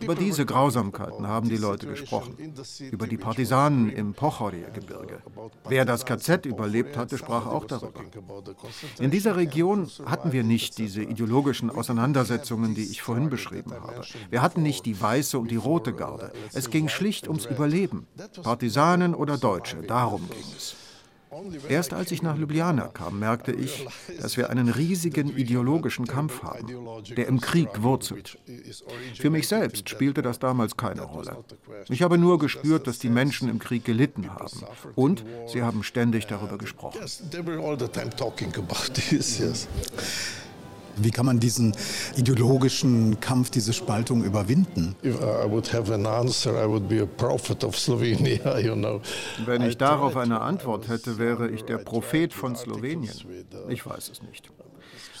Über 0.00 0.14
diese 0.14 0.46
Grausamkeiten 0.46 1.26
haben 1.26 1.48
die 1.48 1.56
Leute 1.56 1.86
gesprochen. 1.86 2.36
Über 2.90 3.06
die 3.06 3.16
Partisanen 3.16 3.90
im 3.90 4.14
Pochoria-Gebirge. 4.14 5.18
Wer 5.68 5.84
das 5.84 6.04
KZ 6.04 6.46
überlebt 6.46 6.96
hatte, 6.96 7.18
sprach 7.18 7.46
auch 7.46 7.64
darüber. 7.64 8.00
In 8.98 9.10
dieser 9.10 9.36
Region 9.36 9.88
hatten 10.06 10.32
wir 10.32 10.44
nicht 10.44 10.78
diese 10.78 11.02
ideologischen 11.02 11.70
Auseinandersetzungen, 11.70 12.74
die 12.74 12.84
ich 12.84 13.02
vorhin 13.02 13.30
beschrieben 13.30 13.72
habe. 13.72 14.02
Wir 14.30 14.42
hatten 14.42 14.62
nicht 14.62 14.86
die 14.86 15.00
weiße 15.00 15.38
und 15.38 15.50
die 15.50 15.56
rote 15.56 15.92
Garde. 15.92 16.32
Es 16.52 16.70
ging 16.70 16.88
schlicht 16.88 17.28
ums 17.28 17.46
Überleben. 17.46 18.06
Partisanen 18.42 19.14
oder 19.14 19.38
Deutsche, 19.38 19.82
darum 19.82 20.28
ging 20.28 20.44
es. 20.56 20.76
Erst 21.68 21.92
als 21.92 22.10
ich 22.10 22.22
nach 22.22 22.36
Ljubljana 22.36 22.88
kam, 22.88 23.18
merkte 23.18 23.52
ich, 23.52 23.86
dass 24.20 24.36
wir 24.36 24.50
einen 24.50 24.68
riesigen 24.68 25.36
ideologischen 25.36 26.06
Kampf 26.06 26.42
haben, 26.42 26.66
der 27.16 27.26
im 27.26 27.40
Krieg 27.40 27.82
wurzelt. 27.82 28.38
Für 29.14 29.30
mich 29.30 29.48
selbst 29.48 29.88
spielte 29.88 30.22
das 30.22 30.38
damals 30.38 30.76
keine 30.76 31.02
Rolle. 31.02 31.44
Ich 31.88 32.02
habe 32.02 32.18
nur 32.18 32.38
gespürt, 32.38 32.86
dass 32.86 32.98
die 32.98 33.10
Menschen 33.10 33.48
im 33.48 33.58
Krieg 33.58 33.84
gelitten 33.84 34.30
haben. 34.34 34.62
Und 34.94 35.24
sie 35.46 35.62
haben 35.62 35.82
ständig 35.82 36.26
darüber 36.26 36.58
gesprochen. 36.58 36.98
Wie 41.00 41.10
kann 41.10 41.26
man 41.26 41.40
diesen 41.40 41.74
ideologischen 42.16 43.20
Kampf, 43.20 43.50
diese 43.50 43.72
Spaltung 43.72 44.24
überwinden? 44.24 44.96
Wenn 49.44 49.62
ich 49.62 49.76
darauf 49.76 50.16
eine 50.16 50.40
Antwort 50.40 50.88
hätte, 50.88 51.18
wäre 51.18 51.50
ich 51.50 51.64
der 51.64 51.78
Prophet 51.78 52.32
von 52.32 52.56
Slowenien. 52.56 53.14
Ich 53.68 53.84
weiß 53.86 54.10
es 54.10 54.22
nicht. 54.22 54.50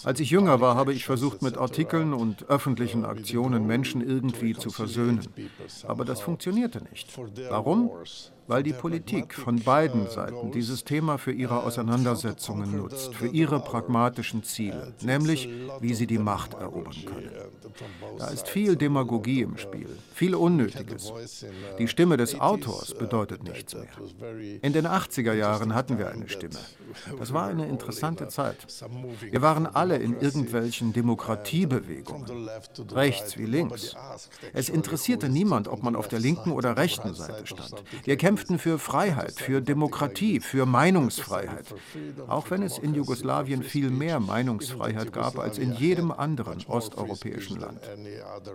Als 0.04 0.20
ich 0.20 0.30
jünger 0.30 0.60
war, 0.60 0.76
habe 0.76 0.92
ich 0.92 1.04
versucht, 1.04 1.42
mit 1.42 1.56
Artikeln 1.58 2.14
und 2.14 2.48
öffentlichen 2.48 3.04
Aktionen 3.04 3.66
Menschen 3.66 4.00
irgendwie 4.00 4.54
zu 4.54 4.70
versöhnen. 4.70 5.26
Aber 5.86 6.04
das 6.04 6.20
funktionierte 6.20 6.82
nicht. 6.90 7.08
Warum? 7.48 7.90
Weil 8.48 8.62
die 8.62 8.72
Politik 8.72 9.34
von 9.34 9.60
beiden 9.60 10.08
Seiten 10.08 10.50
dieses 10.50 10.82
Thema 10.82 11.18
für 11.18 11.32
ihre 11.32 11.62
Auseinandersetzungen 11.62 12.76
nutzt, 12.76 13.14
für 13.14 13.28
ihre 13.28 13.60
pragmatischen 13.60 14.42
Ziele, 14.42 14.94
nämlich 15.02 15.48
wie 15.80 15.94
sie 15.94 16.06
die 16.06 16.18
Macht 16.18 16.54
erobern 16.54 16.96
können. 17.04 17.30
Da 18.18 18.28
ist 18.28 18.48
viel 18.48 18.74
Demagogie 18.76 19.42
im 19.42 19.58
Spiel, 19.58 19.88
viel 20.14 20.34
Unnötiges. 20.34 21.12
Die 21.78 21.88
Stimme 21.88 22.16
des 22.16 22.40
Autors 22.40 22.94
bedeutet 22.94 23.44
nichts 23.44 23.74
mehr. 23.74 23.84
In 24.62 24.72
den 24.72 24.86
80er 24.86 25.34
Jahren 25.34 25.74
hatten 25.74 25.98
wir 25.98 26.10
eine 26.10 26.28
Stimme. 26.28 26.58
Das 27.18 27.34
war 27.34 27.48
eine 27.48 27.68
interessante 27.68 28.28
Zeit. 28.28 28.66
Wir 29.30 29.42
waren 29.42 29.66
alle 29.66 29.96
in 29.98 30.18
irgendwelchen 30.18 30.94
Demokratiebewegungen, 30.94 32.48
rechts 32.92 33.36
wie 33.36 33.44
links. 33.44 33.94
Es 34.54 34.70
interessierte 34.70 35.28
niemand, 35.28 35.68
ob 35.68 35.82
man 35.82 35.94
auf 35.94 36.08
der 36.08 36.18
linken 36.18 36.52
oder 36.52 36.78
rechten 36.78 37.14
Seite 37.14 37.46
stand. 37.46 37.84
Wir 38.04 38.16
kämpften 38.16 38.37
kämpften 38.38 38.58
für 38.58 38.78
Freiheit, 38.78 39.32
für 39.40 39.60
Demokratie, 39.60 40.38
für 40.38 40.64
Meinungsfreiheit. 40.64 41.74
Auch 42.28 42.50
wenn 42.50 42.62
es 42.62 42.78
in 42.78 42.94
Jugoslawien 42.94 43.64
viel 43.64 43.90
mehr 43.90 44.20
Meinungsfreiheit 44.20 45.12
gab 45.12 45.38
als 45.38 45.58
in 45.58 45.72
jedem 45.72 46.12
anderen 46.12 46.64
osteuropäischen 46.68 47.58
Land. 47.58 47.80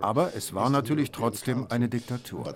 Aber 0.00 0.32
es 0.34 0.54
war 0.54 0.70
natürlich 0.70 1.10
trotzdem 1.10 1.66
eine 1.68 1.88
Diktatur. 1.88 2.46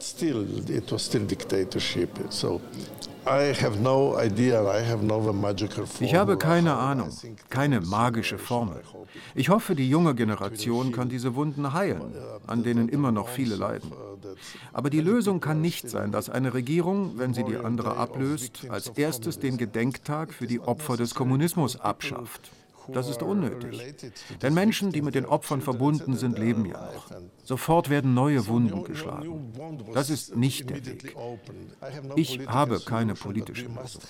Ich 6.00 6.14
habe 6.14 6.36
keine 6.38 6.74
Ahnung, 6.74 7.10
keine 7.50 7.80
magische 7.80 8.38
Formel. 8.38 8.82
Ich 9.34 9.48
hoffe, 9.48 9.74
die 9.74 9.88
junge 9.88 10.14
Generation 10.14 10.92
kann 10.92 11.08
diese 11.08 11.34
Wunden 11.34 11.72
heilen, 11.72 12.14
an 12.46 12.62
denen 12.62 12.88
immer 12.88 13.12
noch 13.12 13.28
viele 13.28 13.56
leiden. 13.56 13.92
Aber 14.72 14.90
die 14.90 15.00
Lösung 15.00 15.40
kann 15.40 15.60
nicht 15.60 15.88
sein, 15.88 16.12
dass 16.12 16.30
eine 16.30 16.54
Regierung, 16.54 17.18
wenn 17.18 17.34
sie 17.34 17.44
die 17.44 17.56
andere 17.56 17.96
ablöst, 17.96 18.66
als 18.68 18.88
erstes 18.88 19.38
den 19.38 19.56
Gedenktag 19.56 20.32
für 20.32 20.46
die 20.46 20.60
Opfer 20.60 20.96
des 20.96 21.14
Kommunismus 21.14 21.78
abschafft. 21.80 22.50
Das 22.88 23.08
ist 23.08 23.22
unnötig. 23.22 23.94
Denn 24.40 24.54
Menschen, 24.54 24.92
die 24.92 25.02
mit 25.02 25.14
den 25.14 25.26
Opfern 25.26 25.60
verbunden 25.60 26.16
sind, 26.16 26.38
leben 26.38 26.64
ja 26.64 26.90
noch. 26.94 27.06
Sofort 27.48 27.88
werden 27.88 28.12
neue 28.12 28.46
Wunden 28.46 28.84
geschlagen. 28.84 29.54
Das 29.94 30.10
ist 30.10 30.36
nicht 30.36 30.68
der 30.68 30.84
Weg. 30.84 31.16
Ich 32.14 32.46
habe 32.46 32.78
keine 32.78 33.14
politische 33.14 33.64
Lösung. 33.68 34.02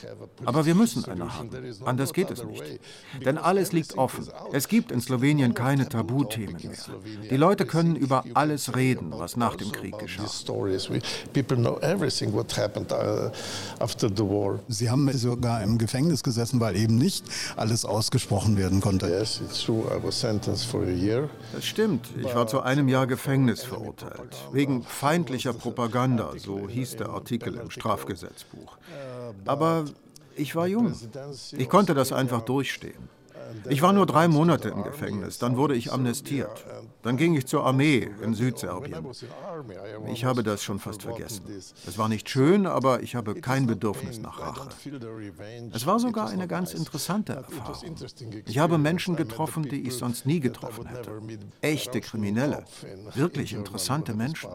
Aber 0.45 0.67
wir 0.67 0.75
müssen 0.75 1.05
eine 1.05 1.33
haben. 1.33 1.49
Anders 1.85 2.13
geht 2.13 2.33
es 2.33 2.43
nicht. 2.43 2.81
Denn 3.25 3.39
alles 3.39 3.71
liegt 3.71 3.97
offen. 3.97 4.27
Es 4.53 4.67
gibt 4.67 4.91
in 4.91 5.01
Slowenien 5.01 5.55
keine 5.55 5.89
Tabuthemen 5.89 6.57
mehr. 6.57 6.73
Die 7.31 7.37
Leute 7.37 7.65
können 7.65 7.95
über 7.95 8.25
alles 8.35 8.75
reden, 8.75 9.13
was 9.13 9.37
nach 9.37 9.55
dem 9.55 9.71
Krieg 9.71 9.97
geschah. 10.01 10.25
Uh, 10.25 10.67
Sie 14.67 14.91
haben 14.91 15.13
sogar 15.13 15.63
im 15.63 15.79
Gefängnis 15.79 16.25
gesessen, 16.25 16.59
weil 16.59 16.77
eben 16.77 16.99
nicht 16.99 17.25
alles 17.55 17.85
ausgesprochen 17.85 18.57
werden 18.57 18.81
konnte. 18.81 19.07
Das 19.09 19.41
stimmt. 21.61 22.07
Ich 22.19 22.35
war 22.35 22.49
zu 22.49 22.63
einem 22.63 22.89
Jahr 22.89 23.07
Gefängnis 23.07 23.28
verurteilt. 23.65 24.37
Wegen 24.53 24.83
feindlicher 24.83 25.53
Propaganda, 25.53 26.33
so 26.37 26.69
hieß 26.69 26.97
der 26.97 27.11
Artikel 27.11 27.55
im 27.57 27.71
Strafgesetzbuch. 27.71 28.79
Aber 29.45 29.85
ich 30.37 30.55
war 30.55 30.67
jung. 30.67 30.93
Ich 31.53 31.69
konnte 31.69 31.95
das 31.95 32.13
einfach 32.13 32.43
durchstehen. 32.43 33.09
Ich 33.69 33.83
war 33.83 33.93
nur 33.93 34.07
drei 34.07 34.29
Monate 34.29 34.69
im 34.69 34.83
Gefängnis, 34.83 35.39
dann 35.39 35.57
wurde 35.57 35.75
ich 35.75 35.93
amnestiert. 35.93 36.65
Dann 37.03 37.17
ging 37.17 37.35
ich 37.35 37.47
zur 37.47 37.65
Armee 37.65 38.09
in 38.23 38.35
Südserbien. 38.35 39.07
Ich 40.07 40.25
habe 40.25 40.43
das 40.43 40.63
schon 40.63 40.79
fast 40.79 41.03
vergessen. 41.03 41.45
Es 41.87 41.99
war 41.99 42.09
nicht 42.09 42.29
schön, 42.29 42.67
aber 42.67 43.03
ich 43.03 43.15
habe 43.15 43.41
kein 43.41 43.67
Bedürfnis 43.67 44.19
nach 44.19 44.41
Rache. 44.41 44.69
Es 45.73 45.87
war 45.87 45.99
sogar 45.99 46.29
eine 46.29 46.49
ganz 46.49 46.75
interessante 46.75 47.35
Erfahrung. 47.35 47.97
Ich 48.47 48.59
habe 48.59 48.79
Menschen 48.79 49.17
getroffen, 49.17 49.63
die 49.65 49.87
ich 49.87 49.95
sonst 49.95 50.27
nie 50.27 50.41
getroffen 50.41 50.87
hätte. 50.87 51.11
Echte 51.61 52.01
Kriminelle, 52.01 52.65
wirklich 53.15 53.53
interessante 53.53 54.15
Menschen. 54.15 54.51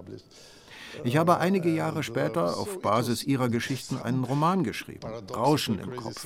Ich 1.03 1.17
habe 1.17 1.37
einige 1.37 1.69
Jahre 1.69 2.03
später 2.03 2.57
auf 2.57 2.79
Basis 2.79 3.23
ihrer 3.23 3.49
Geschichten 3.49 3.97
einen 3.97 4.23
Roman 4.23 4.63
geschrieben, 4.63 5.07
Rauschen 5.33 5.79
im 5.79 5.95
Kopf. 5.95 6.25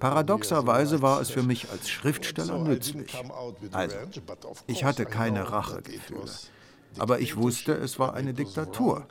Paradoxerweise 0.00 1.02
war 1.02 1.20
es 1.20 1.30
für 1.30 1.42
mich 1.42 1.70
als 1.70 1.88
Schriftsteller 1.88 2.58
nützlich. 2.58 3.12
Also, 3.72 3.96
ich 4.66 4.84
hatte 4.84 5.06
keine 5.06 5.50
Rachegefühle. 5.50 6.30
Aber 6.98 7.20
ich 7.20 7.36
wusste, 7.36 7.72
es 7.72 7.98
war 7.98 8.14
eine 8.14 8.32
Diktatur. 8.32 9.06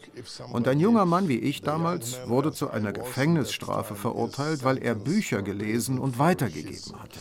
Und 0.51 0.67
ein 0.67 0.79
junger 0.79 1.05
Mann 1.05 1.27
wie 1.27 1.38
ich 1.38 1.62
damals 1.62 2.17
wurde 2.27 2.51
zu 2.51 2.71
einer 2.71 2.91
Gefängnisstrafe 2.91 3.95
verurteilt, 3.95 4.63
weil 4.63 4.79
er 4.79 4.95
Bücher 4.95 5.43
gelesen 5.43 6.00
und 6.00 6.17
weitergegeben 6.17 7.00
hatte 7.00 7.19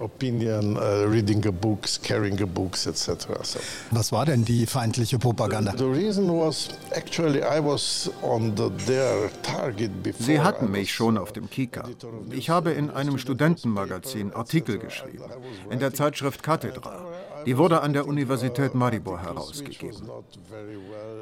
opinion, 0.00 0.76
uh, 0.76 1.06
reading 1.08 1.40
books, 1.60 2.00
carrying 2.00 2.36
books, 2.36 2.86
etc. 2.86 3.44
So. 3.44 3.58
Was 3.90 4.12
war 4.12 4.26
denn 4.26 4.44
die 4.44 4.66
feindliche 4.66 5.18
Propaganda? 5.18 5.72
The, 5.72 5.78
the 5.78 5.90
reason 5.90 6.28
was 6.28 6.68
actually 6.92 7.42
I 7.42 7.60
was 7.60 8.10
on 8.22 8.54
the, 8.56 8.70
their 8.86 9.30
target 9.42 10.02
before. 10.02 10.24
Sie 10.24 10.40
hatten 10.40 10.70
mich 10.70 10.92
schon 10.92 11.18
auf 11.18 11.32
dem 11.32 11.48
Kika. 11.50 11.88
Ich 12.30 12.50
habe 12.50 12.72
in 12.72 12.90
einem 12.90 13.18
Studentenmagazin 13.18 14.32
Artikel 14.32 14.78
geschrieben, 14.78 15.24
in 15.70 15.78
der 15.78 15.92
Zeitschrift 15.94 16.42
Kathedra. 16.42 17.04
Die 17.46 17.56
wurde 17.56 17.80
an 17.80 17.92
der 17.92 18.06
Universität 18.06 18.74
Maribor 18.74 19.22
herausgegeben. 19.22 20.10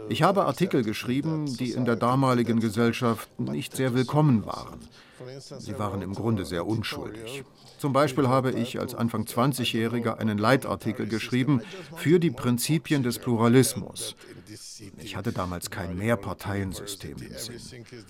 Ich 0.09 0.23
habe 0.23 0.47
Artikel 0.47 0.83
geschrieben, 0.83 1.47
die 1.57 1.73
in 1.73 1.85
der 1.85 1.97
damaligen 1.97 2.61
Gesellschaft 2.61 3.29
nicht 3.39 3.77
sehr 3.77 3.95
willkommen 3.95 4.47
waren. 4.47 4.81
Sie 5.59 5.79
waren 5.79 6.03
im 6.03 6.15
Grunde 6.15 6.45
sehr 6.45 6.67
unschuldig. 6.67 7.45
Zum 7.79 7.93
Beispiel 7.93 8.29
habe 8.29 8.51
ich 8.53 8.81
als 8.81 8.95
Anfang 8.95 9.25
20-Jähriger 9.25 10.17
einen 10.17 10.39
Leitartikel 10.39 11.07
geschrieben 11.07 11.61
für 11.97 12.19
die 12.19 12.31
Prinzipien 12.31 13.03
des 13.03 13.19
Pluralismus. 13.19 14.17
Ich 14.99 15.17
hatte 15.17 15.33
damals 15.33 15.71
kein 15.71 15.97
Mehrparteiensystem 15.97 17.17
im 17.19 17.39
Sinn. 17.39 17.61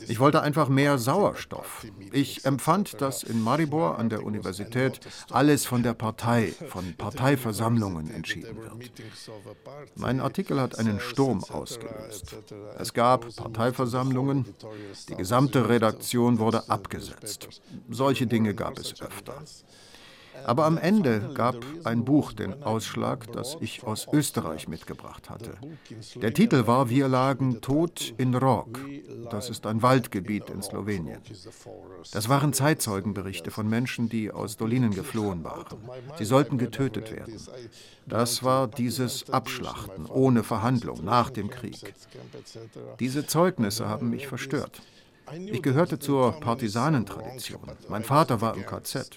Ich 0.08 0.20
wollte 0.20 0.42
einfach 0.42 0.68
mehr 0.68 0.98
Sauerstoff. 0.98 1.86
Ich 2.12 2.44
empfand, 2.44 3.00
dass 3.00 3.22
in 3.22 3.42
Maribor 3.42 3.98
an 3.98 4.08
der 4.08 4.24
Universität 4.24 5.00
alles 5.30 5.66
von 5.66 5.82
der 5.82 5.94
Partei, 5.94 6.52
von 6.68 6.94
Parteiversammlungen 6.96 8.03
entschieden 8.10 8.56
wird. 8.56 8.72
Mein 9.96 10.20
Artikel 10.20 10.60
hat 10.60 10.78
einen 10.78 11.00
Sturm 11.00 11.44
ausgelöst. 11.44 12.36
Es 12.78 12.92
gab 12.92 13.34
Parteiversammlungen, 13.36 14.54
die 15.08 15.16
gesamte 15.16 15.68
Redaktion 15.68 16.38
wurde 16.38 16.68
abgesetzt. 16.68 17.48
Solche 17.90 18.26
Dinge 18.26 18.54
gab 18.54 18.78
es 18.78 19.00
öfter. 19.00 19.42
Aber 20.44 20.66
am 20.66 20.78
Ende 20.78 21.30
gab 21.34 21.56
ein 21.84 22.04
Buch 22.04 22.32
den 22.32 22.62
Ausschlag, 22.62 23.30
das 23.32 23.56
ich 23.60 23.84
aus 23.84 24.06
Österreich 24.12 24.68
mitgebracht 24.68 25.30
hatte. 25.30 25.54
Der 26.16 26.34
Titel 26.34 26.66
war 26.66 26.90
Wir 26.90 27.08
lagen 27.08 27.60
tot 27.60 28.14
in 28.18 28.34
Rog. 28.34 28.78
Das 29.30 29.50
ist 29.50 29.66
ein 29.66 29.82
Waldgebiet 29.82 30.50
in 30.50 30.62
Slowenien. 30.62 31.20
Das 32.12 32.28
waren 32.28 32.52
Zeitzeugenberichte 32.52 33.50
von 33.50 33.68
Menschen, 33.68 34.08
die 34.08 34.30
aus 34.30 34.56
Dolinen 34.56 34.92
geflohen 34.92 35.44
waren. 35.44 35.78
Sie 36.18 36.24
sollten 36.24 36.58
getötet 36.58 37.10
werden. 37.10 37.40
Das 38.06 38.42
war 38.42 38.68
dieses 38.68 39.30
Abschlachten 39.30 40.06
ohne 40.06 40.42
Verhandlung 40.42 41.04
nach 41.04 41.30
dem 41.30 41.48
Krieg. 41.48 41.94
Diese 43.00 43.26
Zeugnisse 43.26 43.88
haben 43.88 44.10
mich 44.10 44.26
verstört. 44.26 44.82
Ich 45.32 45.62
gehörte 45.62 45.98
zur 45.98 46.32
Partisanentradition. 46.40 47.60
Mein 47.88 48.04
Vater 48.04 48.40
war 48.40 48.54
im 48.56 48.66
KZ. 48.66 49.08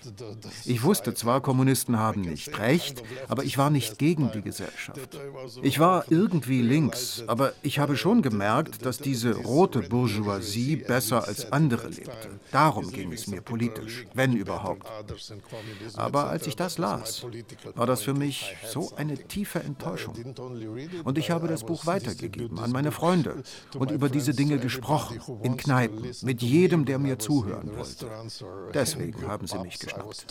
Ich 0.65 0.83
wusste 0.83 1.13
zwar, 1.13 1.41
Kommunisten 1.41 1.97
haben 1.97 2.21
nicht 2.21 2.57
recht, 2.59 3.03
aber 3.27 3.43
ich 3.43 3.57
war 3.57 3.69
nicht 3.69 3.97
gegen 3.97 4.31
die 4.31 4.41
Gesellschaft. 4.41 5.19
Ich 5.61 5.79
war 5.79 6.05
irgendwie 6.09 6.61
links, 6.61 7.23
aber 7.27 7.53
ich 7.61 7.79
habe 7.79 7.97
schon 7.97 8.21
gemerkt, 8.21 8.85
dass 8.85 8.99
diese 8.99 9.35
rote 9.35 9.81
Bourgeoisie 9.81 10.77
besser 10.77 11.27
als 11.27 11.51
andere 11.51 11.89
lebte. 11.89 12.39
Darum 12.51 12.91
ging 12.91 13.11
es 13.11 13.27
mir 13.27 13.41
politisch, 13.41 14.05
wenn 14.13 14.33
überhaupt. 14.33 14.87
Aber 15.95 16.29
als 16.29 16.47
ich 16.47 16.55
das 16.55 16.77
las, 16.77 17.25
war 17.75 17.85
das 17.85 18.01
für 18.01 18.13
mich 18.13 18.55
so 18.65 18.93
eine 18.95 19.17
tiefe 19.17 19.59
Enttäuschung. 19.59 20.15
Und 21.03 21.17
ich 21.17 21.31
habe 21.31 21.47
das 21.47 21.65
Buch 21.65 21.85
weitergegeben 21.85 22.59
an 22.59 22.71
meine 22.71 22.91
Freunde 22.91 23.43
und 23.77 23.91
über 23.91 24.09
diese 24.09 24.33
Dinge 24.33 24.57
gesprochen, 24.57 25.19
in 25.43 25.57
Kneipen 25.57 25.96
mit 26.21 26.41
jedem, 26.41 26.85
der 26.85 26.99
mir 26.99 27.17
zuhören 27.19 27.75
wollte. 27.75 28.07
Deswegen 28.73 29.27
haben 29.27 29.47
sie 29.47 29.57
mich 29.59 29.79
geschnappt. 29.79 30.25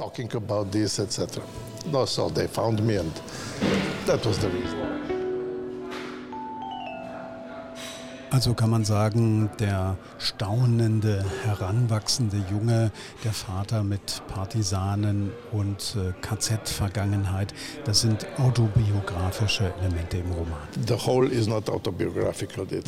Also 8.30 8.54
kann 8.54 8.71
man 8.71 8.85
sagen, 8.85 9.50
der 9.61 9.97
staunende, 10.18 11.25
heranwachsende 11.45 12.42
Junge, 12.50 12.90
der 13.23 13.33
Vater 13.33 13.85
mit 13.85 14.23
Partisanen 14.26 15.30
und 15.52 15.97
äh, 15.97 16.12
KZ-Vergangenheit, 16.23 17.54
das 17.85 18.00
sind 18.00 18.26
autobiografische 18.38 19.73
Elemente 19.78 20.18
im 20.18 20.33
Roman. 20.33 20.59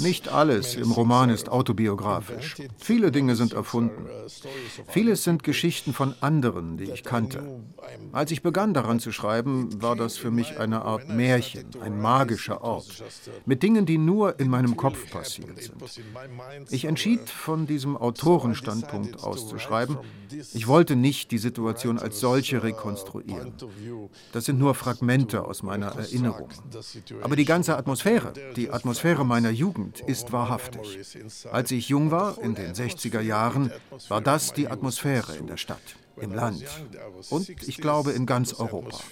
Nicht 0.02 0.28
alles 0.28 0.74
im 0.74 0.90
Roman 0.90 1.30
ist 1.30 1.48
autobiografisch. 1.48 2.56
Viele 2.76 3.12
Dinge 3.12 3.36
sind 3.36 3.52
erfunden. 3.52 4.06
Vieles 4.88 5.22
sind 5.22 5.44
Geschichten 5.44 5.92
von 5.92 6.14
anderen, 6.20 6.78
die 6.78 6.90
ich 6.90 7.04
kannte. 7.04 7.44
Als 8.12 8.32
ich 8.32 8.42
begann 8.42 8.74
daran 8.74 8.98
zu 8.98 9.12
schreiben, 9.12 9.80
war 9.80 9.94
das 9.94 10.16
für 10.16 10.32
mich 10.32 10.58
eine 10.58 10.82
Art 10.82 11.08
Märchen, 11.08 11.66
ein 11.80 12.00
magischer 12.00 12.62
Ort, 12.62 13.04
mit 13.46 13.62
Dingen, 13.62 13.86
die 13.86 13.98
nur 13.98 14.40
in 14.40 14.50
meinem 14.50 14.76
Kopf 14.76 15.10
passieren 15.10 15.27
passiert 15.28 15.62
sind. 15.62 16.70
Ich 16.70 16.84
entschied, 16.84 17.28
von 17.28 17.66
diesem 17.66 17.96
Autorenstandpunkt 17.96 19.22
aus 19.22 19.48
zu 19.48 19.58
schreiben. 19.58 19.98
Ich 20.54 20.66
wollte 20.66 20.96
nicht 20.96 21.30
die 21.30 21.38
Situation 21.38 21.98
als 21.98 22.20
solche 22.20 22.62
rekonstruieren. 22.62 23.52
Das 24.32 24.44
sind 24.44 24.58
nur 24.58 24.74
Fragmente 24.74 25.44
aus 25.44 25.62
meiner 25.62 25.88
Erinnerung. 25.88 26.48
Aber 27.22 27.36
die 27.36 27.44
ganze 27.44 27.76
Atmosphäre, 27.76 28.32
die 28.56 28.70
Atmosphäre 28.70 29.24
meiner 29.24 29.50
Jugend 29.50 30.00
ist 30.00 30.32
wahrhaftig. 30.32 30.98
Als 31.50 31.70
ich 31.70 31.88
jung 31.88 32.10
war, 32.10 32.38
in 32.38 32.54
den 32.54 32.72
60er 32.72 33.20
Jahren, 33.20 33.70
war 34.08 34.20
das 34.20 34.52
die 34.52 34.68
Atmosphäre 34.68 35.36
in 35.36 35.46
der 35.46 35.56
Stadt 35.56 35.96
im 36.20 36.32
Land 36.32 36.64
und 37.30 37.48
ich 37.48 37.78
glaube 37.78 38.12
in 38.12 38.26
ganz 38.26 38.54
Europa. 38.54 38.98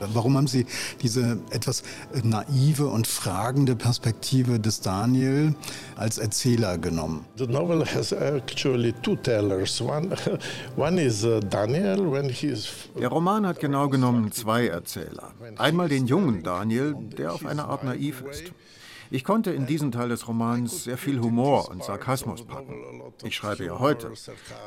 Warum 0.00 0.36
haben 0.36 0.46
Sie 0.46 0.66
diese 1.02 1.38
etwas 1.50 1.82
naive 2.22 2.86
und 2.86 3.06
fragende 3.06 3.76
Perspektive 3.76 4.60
des 4.60 4.80
Daniel 4.80 5.54
als 5.96 6.18
Erzähler 6.18 6.78
genommen? 6.78 7.24
The 7.36 7.46
novel 7.46 7.84
has 7.84 8.12
actually 8.12 8.92
two 9.02 9.16
tellers. 9.16 9.80
One, 9.80 10.16
one 10.76 11.00
is 11.00 11.24
uh, 11.24 11.40
Daniel 11.40 12.10
when 12.10 12.28
he 12.28 12.48
is 12.48 12.68
Der 12.98 13.08
Roman 13.08 13.46
hat 13.46 13.60
genau 13.60 13.88
genommen 13.88 14.32
zwei 14.32 14.66
Erzähler. 14.68 15.32
Einmal 15.56 15.88
den 15.88 16.06
jungen 16.06 16.42
Daniel, 16.42 16.94
der 17.16 17.32
auf 17.32 17.44
eine 17.44 17.64
Art 17.64 17.84
naiv 17.84 18.22
ist. 18.30 18.52
Ich 19.14 19.22
konnte 19.22 19.52
in 19.52 19.64
diesen 19.64 19.92
Teil 19.92 20.08
des 20.08 20.26
Romans 20.26 20.82
sehr 20.82 20.98
viel 20.98 21.20
Humor 21.20 21.68
und 21.70 21.84
Sarkasmus 21.84 22.44
packen. 22.44 22.82
Ich 23.22 23.36
schreibe 23.36 23.64
ja 23.64 23.78
heute. 23.78 24.12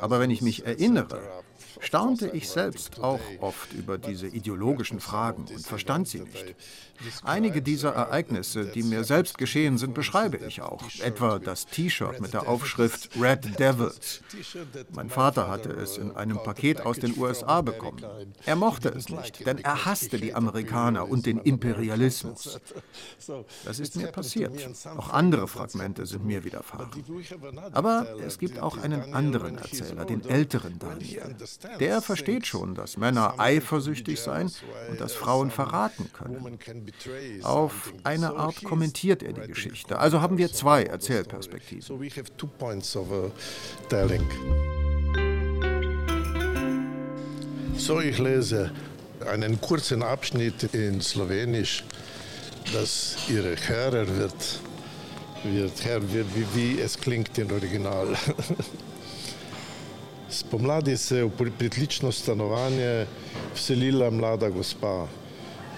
Aber 0.00 0.20
wenn 0.20 0.30
ich 0.30 0.40
mich 0.40 0.64
erinnere, 0.64 1.20
staunte 1.80 2.30
ich 2.32 2.48
selbst 2.48 2.98
auch 3.02 3.20
oft 3.40 3.74
über 3.74 3.98
diese 3.98 4.26
ideologischen 4.26 5.00
Fragen 5.00 5.44
und 5.54 5.66
verstand 5.66 6.08
sie 6.08 6.20
nicht. 6.20 6.56
Einige 7.22 7.62
dieser 7.62 7.92
Ereignisse, 7.94 8.66
die 8.66 8.82
mir 8.82 9.04
selbst 9.04 9.38
geschehen 9.38 9.78
sind, 9.78 9.94
beschreibe 9.94 10.38
ich 10.38 10.62
auch. 10.62 10.82
Etwa 11.00 11.38
das 11.38 11.66
T-Shirt 11.66 12.20
mit 12.20 12.32
der 12.32 12.48
Aufschrift 12.48 13.10
Red 13.20 13.58
Devils. 13.58 14.22
Mein 14.92 15.10
Vater 15.10 15.48
hatte 15.48 15.70
es 15.70 15.96
in 15.96 16.14
einem 16.16 16.42
Paket 16.42 16.80
aus 16.80 16.98
den 16.98 17.16
USA 17.18 17.60
bekommen. 17.62 18.02
Er 18.44 18.56
mochte 18.56 18.88
es 18.88 19.08
nicht, 19.08 19.46
denn 19.46 19.58
er 19.58 19.84
hasste 19.84 20.18
die 20.18 20.34
Amerikaner 20.34 21.08
und 21.08 21.26
den 21.26 21.38
Imperialismus. 21.38 22.60
Das 23.64 23.78
ist 23.78 23.96
mir 23.96 24.08
passiert. 24.08 24.52
Auch 24.96 25.10
andere 25.10 25.48
Fragmente 25.48 26.06
sind 26.06 26.24
mir 26.24 26.44
widerfahren. 26.44 26.90
Aber 27.72 28.06
es 28.24 28.38
gibt 28.38 28.58
auch 28.58 28.78
einen 28.78 29.12
anderen 29.14 29.58
Erzähler, 29.58 30.04
den 30.04 30.24
älteren 30.24 30.78
Daniel. 30.78 31.36
Der 31.78 32.00
versteht 32.00 32.46
schon, 32.46 32.74
dass 32.74 32.96
Männer 32.96 33.34
eifersüchtig 33.38 34.20
sein 34.20 34.50
und 34.90 35.00
dass 35.00 35.12
Frauen 35.12 35.50
verraten 35.50 36.10
können. 36.12 36.58
Auf 37.42 37.92
eine 38.04 38.34
Art 38.34 38.62
kommentiert 38.64 39.22
er 39.22 39.32
die 39.32 39.48
Geschichte. 39.48 39.98
Also 39.98 40.20
haben 40.20 40.38
wir 40.38 40.52
zwei 40.52 40.84
Erzählperspektiven. 40.84 41.82
Uh, 41.90 42.10
so, 47.76 48.00
ich 48.00 48.18
lese 48.18 48.70
einen 49.30 49.60
kurzen 49.60 50.02
Abschnitt 50.02 50.74
in 50.74 51.00
Slowenisch, 51.00 51.84
dass 52.72 53.16
Ihre 53.28 53.56
Herr 53.56 53.92
wird, 53.92 54.60
wird 55.44 55.84
Herr, 55.84 56.02
wie, 56.02 56.46
wie 56.54 56.80
es 56.80 56.98
klingt 56.98 57.38
im 57.38 57.50
Original. 57.50 58.16
Spomladi 60.30 60.96
se 60.96 61.24
v 61.24 61.30
pritlično 61.58 62.12
stanovanje 62.12 63.06
vselila 63.54 64.10
mlada 64.10 64.48
gospa. 64.48 65.06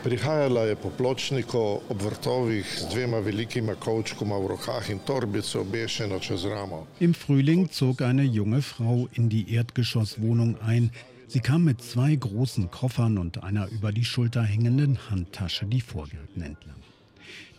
Prihajala 0.00 0.64
je 0.64 0.76
po 0.80 0.88
pločniku 0.88 1.84
ob 1.88 2.00
z 2.00 2.88
dvema 2.88 3.18
velikima 3.20 3.74
kovčkoma 3.74 4.38
v 4.38 4.46
rokah 4.46 4.90
in 4.90 4.98
torbico 4.98 5.60
obešeno 5.60 6.18
čez 6.18 6.44
ramo. 6.44 6.86
Im 7.00 7.12
Frühling 7.12 7.68
zog 7.68 8.00
eine 8.00 8.24
junge 8.24 8.62
Frau 8.62 9.08
in 9.12 9.28
die 9.28 9.54
Erdgeschosswohnung 9.54 10.56
ein. 10.62 10.90
Sie 11.28 11.40
kam 11.40 11.64
mit 11.64 11.82
zwei 11.82 12.16
großen 12.16 12.70
Koffern 12.70 13.18
und 13.18 13.44
einer 13.44 13.68
über 13.68 13.92
die 13.92 14.04
Schulter 14.04 14.42
hängenden 14.42 14.98
Handtasche 15.10 15.66
die 15.66 15.82
Vorgärten 15.82 16.42
entlang. 16.42 16.80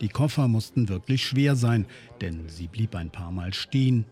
Die 0.02 0.10
Koffer 0.10 0.48
mussten 0.48 0.90
wirklich 0.90 1.24
schwer 1.24 1.56
sein, 1.56 1.86
denn 2.22 2.50
sie 2.50 2.68
blieb 2.68 2.96
ein 2.96 3.12
paar 3.12 3.32
Mal 3.32 3.54
stehen, 3.54 4.06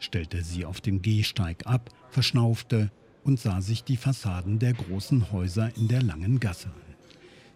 stellte 0.00 0.42
sie 0.42 0.64
auf 0.64 0.80
dem 0.80 1.02
Gehsteig 1.02 1.62
ab, 1.66 1.90
verschnaufte 2.10 2.90
und 3.22 3.38
sah 3.38 3.60
sich 3.60 3.84
die 3.84 3.96
Fassaden 3.96 4.58
der 4.58 4.72
großen 4.72 5.30
Häuser 5.30 5.70
in 5.76 5.86
der 5.86 6.02
langen 6.02 6.40
Gasse 6.40 6.66
an. 6.66 6.85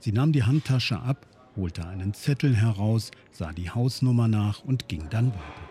Sie 0.00 0.12
nahm 0.12 0.32
die 0.32 0.44
Handtasche 0.44 0.98
ab, 0.98 1.26
holte 1.56 1.86
einen 1.86 2.14
Zettel 2.14 2.56
heraus, 2.56 3.10
sah 3.32 3.52
die 3.52 3.70
Hausnummer 3.70 4.28
nach 4.28 4.64
und 4.64 4.88
ging 4.88 5.04
dann 5.10 5.28
weiter. 5.28 5.70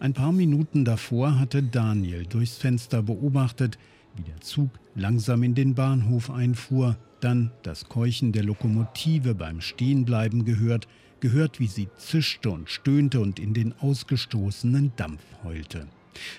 Ein 0.00 0.12
paar 0.12 0.32
Minuten 0.32 0.84
davor 0.84 1.38
hatte 1.38 1.62
Daniel 1.62 2.26
durchs 2.26 2.56
Fenster 2.56 3.02
beobachtet, 3.02 3.78
wie 4.16 4.22
der 4.22 4.40
Zug 4.40 4.70
langsam 4.94 5.42
in 5.44 5.54
den 5.54 5.74
Bahnhof 5.74 6.30
einfuhr, 6.30 6.96
dann 7.20 7.52
das 7.62 7.88
Keuchen 7.88 8.32
der 8.32 8.44
Lokomotive 8.44 9.34
beim 9.34 9.60
Stehenbleiben 9.60 10.44
gehört, 10.44 10.88
gehört, 11.20 11.60
wie 11.60 11.66
sie 11.66 11.88
zischte 11.96 12.50
und 12.50 12.70
stöhnte 12.70 13.20
und 13.20 13.38
in 13.38 13.54
den 13.54 13.72
ausgestoßenen 13.78 14.92
Dampf 14.96 15.22
heulte. 15.44 15.86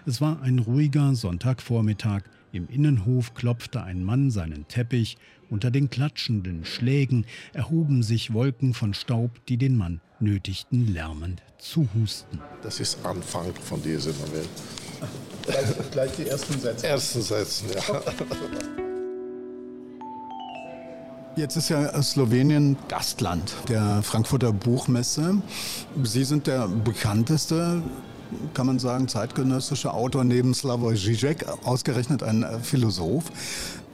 Es 0.05 0.19
war 0.19 0.41
ein 0.41 0.59
ruhiger 0.59 1.15
Sonntagvormittag. 1.15 2.23
Im 2.51 2.67
Innenhof 2.67 3.33
klopfte 3.33 3.83
ein 3.83 4.03
Mann 4.03 4.31
seinen 4.31 4.67
Teppich. 4.67 5.17
Unter 5.49 5.71
den 5.71 5.89
klatschenden 5.89 6.63
Schlägen 6.63 7.25
erhoben 7.53 8.03
sich 8.03 8.33
Wolken 8.33 8.75
von 8.75 8.93
Staub, 8.93 9.31
die 9.47 9.57
den 9.57 9.75
Mann 9.77 9.99
nötigten, 10.19 10.93
lärmend 10.93 11.41
zu 11.57 11.87
husten. 11.95 12.39
Das 12.61 12.79
ist 12.79 13.03
Anfang 13.03 13.51
von 13.55 13.81
dieser 13.81 14.11
Novelle. 14.11 14.45
Gleich, 15.45 15.91
gleich 15.91 16.11
die 16.17 16.27
ersten 16.27 16.59
Sätze. 16.59 16.85
Ersten 16.85 17.21
Sätze, 17.21 17.65
ja. 17.73 18.01
Jetzt 21.35 21.55
ist 21.55 21.69
ja 21.69 21.99
Slowenien 22.03 22.77
Gastland 22.87 23.55
der 23.69 24.03
Frankfurter 24.03 24.53
Buchmesse. 24.53 25.41
Sie 26.03 26.25
sind 26.25 26.45
der 26.45 26.67
bekannteste 26.67 27.81
kann 28.53 28.67
man 28.67 28.79
sagen, 28.79 29.07
zeitgenössische 29.07 29.93
Autor 29.93 30.23
neben 30.23 30.53
Slavoj 30.53 30.95
Žižek, 30.95 31.45
ausgerechnet 31.63 32.23
ein 32.23 32.45
Philosoph. 32.61 33.25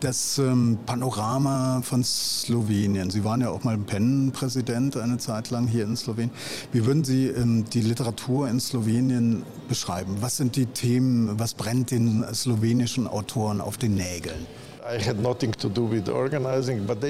Das 0.02 0.38
ähm, 0.40 0.78
Panorama 0.86 1.82
von 1.82 2.04
Slowenien. 2.04 3.10
Sie 3.10 3.24
waren 3.24 3.40
ja 3.40 3.50
auch 3.50 3.64
mal 3.64 3.78
Pennenpräsident 3.78 4.98
eine 4.98 5.18
Zeit 5.18 5.52
lang 5.52 5.68
hier 5.68 5.86
in 5.86 5.96
Slowenien. 5.96 6.32
Wie 6.74 6.86
würden 6.86 7.06
Sie 7.06 7.28
ähm, 7.28 7.64
die 7.70 7.82
Literatur 7.82 8.50
in 8.50 8.60
Slowenien 8.60 9.44
beschreiben? 9.70 10.18
Was 10.20 10.36
sind 10.36 10.58
die 10.58 10.66
Themen, 10.66 11.40
was 11.40 11.54
brennt 11.54 11.92
den 11.92 12.26
slowenischen 12.34 13.08
Autoren 13.08 13.62
auf 13.62 13.78
den 13.78 13.96
Nägeln? 13.96 14.46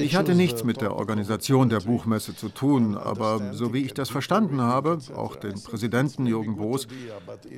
Ich 0.02 0.16
hatte 0.16 0.36
nichts 0.36 0.64
mit 0.64 0.82
der 0.82 0.96
Organisation 0.96 1.70
der 1.70 1.82
Buchmesse 1.82 2.36
zu 2.36 2.50
tun, 2.50 2.96
aber 2.96 3.54
so 3.54 3.74
wie 3.74 3.80
ich 3.80 3.94
das 3.94 4.10
verstanden 4.10 4.62
habe, 4.62 5.00
auch 5.16 5.36
den 5.36 5.62
Präsidenten 5.62 6.26
Jürgen 6.26 6.56
Boos, 6.56 6.88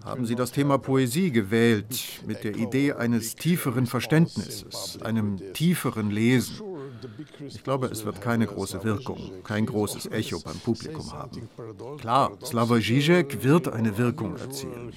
haben 0.04 0.26
sie 0.26 0.36
das 0.36 0.52
Thema 0.52 0.80
Poesie 0.80 1.32
gewählt, 1.32 2.22
mit 2.26 2.44
der 2.44 2.56
Idee 2.56 2.94
eines 2.94 3.36
tieferen 3.36 3.86
Verständnisses, 3.86 5.00
einem 5.04 5.38
tieferen 5.54 6.10
Lesen. 6.10 6.62
Ich 7.40 7.64
glaube, 7.64 7.88
es 7.88 8.06
wird 8.06 8.22
keine 8.22 8.48
große 8.48 8.84
Wirkung, 8.84 9.32
kein 9.44 9.66
großes 9.66 10.08
Echo 10.12 10.40
beim 10.40 10.58
Publikum 10.60 11.12
haben. 11.14 11.50
Klar, 12.00 12.38
Slavoj 12.44 12.82
Žižek 12.82 13.44
wird 13.44 13.68
eine 13.68 13.98
Wirkung 13.98 14.38
erzielen. 14.38 14.94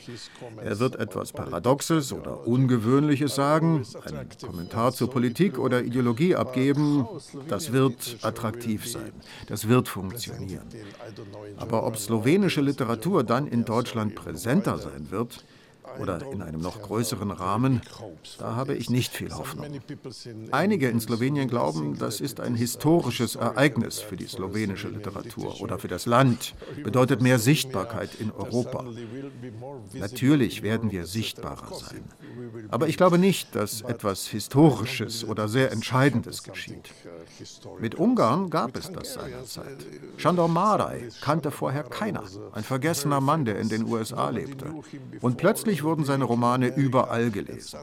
Er 0.62 0.78
wird 0.78 0.96
etwas 0.96 1.32
Paradoxes 1.32 2.12
oder 2.12 2.46
Ungewöhnliches 2.46 3.34
sagen, 3.34 3.84
einen 4.04 4.28
Kommentar 4.44 4.92
zur 4.92 5.10
Politik 5.10 5.58
oder 5.58 5.82
Ideologie 5.82 6.36
abgeben. 6.36 7.06
Das 7.48 7.72
wird 7.72 8.18
attraktiv 8.22 8.88
sein. 8.88 9.12
Das 9.46 9.68
wird 9.68 9.88
funktionieren. 9.88 10.66
Aber 11.56 11.86
ob 11.86 11.96
slowenische 11.96 12.60
Literatur 12.60 13.24
dann 13.24 13.46
in 13.46 13.64
Deutschland 13.64 14.14
präsenter 14.14 14.78
sein 14.78 15.10
wird, 15.10 15.44
oder 15.98 16.20
in 16.32 16.42
einem 16.42 16.60
noch 16.60 16.82
größeren 16.82 17.30
Rahmen, 17.30 17.80
da 18.38 18.54
habe 18.54 18.74
ich 18.74 18.90
nicht 18.90 19.12
viel 19.12 19.32
Hoffnung. 19.34 19.80
Einige 20.50 20.88
in 20.88 21.00
Slowenien 21.00 21.48
glauben, 21.48 21.98
das 21.98 22.20
ist 22.20 22.40
ein 22.40 22.54
historisches 22.54 23.36
Ereignis 23.36 24.00
für 24.00 24.16
die 24.16 24.26
slowenische 24.26 24.88
Literatur 24.88 25.60
oder 25.60 25.78
für 25.78 25.88
das 25.88 26.06
Land, 26.06 26.54
bedeutet 26.82 27.22
mehr 27.22 27.38
Sichtbarkeit 27.38 28.14
in 28.14 28.30
Europa. 28.30 28.84
Natürlich 29.94 30.62
werden 30.62 30.90
wir 30.90 31.06
sichtbarer 31.06 31.74
sein. 31.74 32.04
Aber 32.68 32.88
ich 32.88 32.96
glaube 32.96 33.18
nicht, 33.18 33.54
dass 33.54 33.82
etwas 33.82 34.26
Historisches 34.26 35.24
oder 35.24 35.48
sehr 35.48 35.72
Entscheidendes 35.72 36.42
geschieht. 36.42 36.90
Mit 37.80 37.94
Ungarn 37.94 38.50
gab 38.50 38.76
es 38.76 38.90
das 38.92 39.14
seinerzeit. 39.14 39.78
Shandor 40.16 40.48
Maraj 40.48 41.08
kannte 41.20 41.50
vorher 41.50 41.84
keiner, 41.84 42.24
ein 42.52 42.64
vergessener 42.64 43.20
Mann, 43.20 43.44
der 43.44 43.58
in 43.58 43.68
den 43.68 43.84
USA 43.86 44.30
lebte. 44.30 44.74
Und 45.20 45.36
plötzlich 45.36 45.79
wurden 45.82 46.04
seine 46.04 46.24
Romane 46.24 46.74
überall 46.74 47.30
gelesen. 47.30 47.78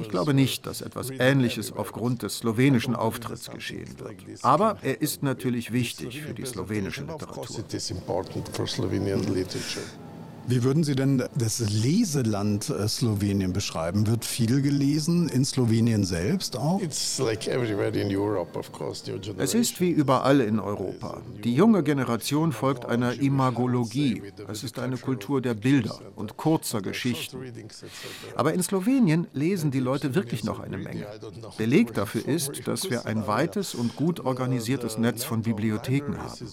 Ich 0.00 0.08
glaube 0.08 0.34
nicht, 0.34 0.66
dass 0.66 0.80
etwas 0.80 1.10
Ähnliches 1.10 1.72
aufgrund 1.72 2.22
des 2.22 2.38
slowenischen 2.38 2.94
Auftritts 2.94 3.50
geschehen 3.50 3.98
wird. 3.98 4.16
Aber 4.42 4.78
er 4.82 5.00
ist 5.00 5.22
natürlich 5.22 5.72
wichtig 5.72 6.22
für 6.22 6.34
die 6.34 6.44
slowenische 6.44 7.02
Literatur. 7.02 7.46
Wie 10.48 10.62
würden 10.62 10.84
Sie 10.84 10.94
denn 10.94 11.24
das 11.34 11.58
Leseland 11.58 12.70
äh, 12.70 12.86
Slowenien 12.86 13.52
beschreiben? 13.52 14.06
Wird 14.06 14.24
viel 14.24 14.62
gelesen 14.62 15.28
in 15.28 15.44
Slowenien 15.44 16.04
selbst 16.04 16.56
auch? 16.56 16.80
Es 16.80 17.18
ist 19.54 19.80
wie 19.80 19.90
überall 19.90 20.40
in 20.40 20.60
Europa. 20.60 21.20
Die 21.42 21.52
junge 21.52 21.82
Generation 21.82 22.52
folgt 22.52 22.86
einer 22.86 23.14
Imagologie. 23.14 24.22
Es 24.46 24.62
ist 24.62 24.78
eine 24.78 24.98
Kultur 24.98 25.40
der 25.40 25.54
Bilder 25.54 25.98
und 26.14 26.36
kurzer 26.36 26.80
Geschichten. 26.80 27.38
Aber 28.36 28.54
in 28.54 28.62
Slowenien 28.62 29.26
lesen 29.32 29.72
die 29.72 29.80
Leute 29.80 30.14
wirklich 30.14 30.44
noch 30.44 30.60
eine 30.60 30.78
Menge. 30.78 31.08
Beleg 31.58 31.92
dafür 31.92 32.24
ist, 32.24 32.68
dass 32.68 32.88
wir 32.88 33.06
ein 33.06 33.26
weites 33.26 33.74
und 33.74 33.96
gut 33.96 34.20
organisiertes 34.20 34.96
Netz 34.96 35.24
von 35.24 35.42
Bibliotheken 35.42 36.18
haben. 36.18 36.46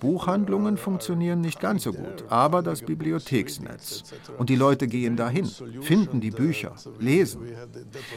Buchhandlungen 0.00 0.76
funktionieren 0.76 1.40
nicht 1.40 1.60
ganz 1.60 1.84
so 1.84 1.94
gut, 1.94 2.24
aber 2.28 2.62
das 2.62 2.82
Bibliothek 2.82 3.05
Bibliotheksnetz. 3.06 4.02
Und 4.36 4.50
die 4.50 4.56
Leute 4.56 4.88
gehen 4.88 5.16
dahin, 5.16 5.46
finden 5.80 6.20
die 6.20 6.32
Bücher, 6.32 6.74
lesen. 6.98 7.42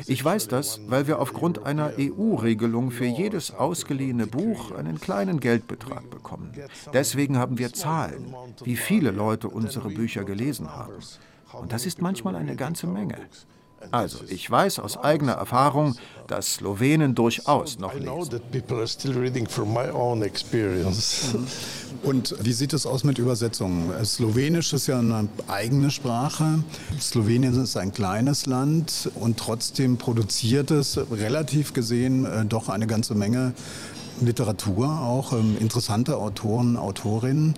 Ich 0.08 0.24
weiß 0.24 0.48
das, 0.48 0.82
weil 0.88 1.08
wir 1.08 1.20
aufgrund 1.20 1.66
einer 1.66 1.94
EU-Regelung 2.00 2.90
für 2.90 3.06
jedes 3.06 3.52
ausgeliehene 3.52 4.26
Buch 4.26 4.72
einen 4.72 5.00
kleinen 5.00 5.40
Geldbetrag 5.40 6.10
bekommen. 6.10 6.52
Deswegen 6.92 7.38
haben 7.38 7.60
wir 7.60 7.72
Zahlen, 7.72 8.34
wie 8.64 8.76
viele 8.76 9.12
Leute 9.12 9.48
unsere 9.48 9.90
Bücher 9.90 10.24
gelesen 10.24 10.76
haben. 10.76 10.94
Und 11.54 11.72
das 11.72 11.86
ist 11.86 12.02
manchmal 12.02 12.36
eine 12.36 12.56
ganze 12.56 12.88
Menge. 12.88 13.18
Also, 13.92 14.20
ich 14.28 14.50
weiß 14.50 14.80
aus 14.80 14.98
eigener 14.98 15.34
Erfahrung, 15.34 15.96
dass 16.28 16.56
Slowenen 16.56 17.16
durchaus 17.16 17.80
noch 17.80 17.94
lesen. 17.94 18.06
Und 22.04 22.36
wie 22.42 22.54
sieht 22.54 22.74
es 22.74 22.86
aus 22.86 23.04
mit 23.04 23.18
Übersetzungen? 23.18 23.92
Slowenisch 24.06 24.74
ist 24.74 24.88
ja 24.88 25.00
eine 25.00 25.28
eigene 25.48 25.92
Sprache. 25.92 26.64
Slowenien 27.00 27.62
ist 27.62 27.76
ein 27.78 27.92
kleines 27.92 28.46
Land 28.46 29.10
und 29.16 29.38
trotzdem 29.38 29.98
produziert 29.98 30.72
es 30.72 31.00
relativ 31.12 31.74
gesehen 31.74 32.26
äh, 32.26 32.46
doch 32.46 32.70
eine 32.70 32.88
ganze 32.88 33.16
Menge 33.16 33.54
Literatur, 34.22 34.88
auch 34.88 35.34
ähm, 35.34 35.58
interessante 35.60 36.18
Autoren, 36.18 36.78
Autorinnen. 36.78 37.56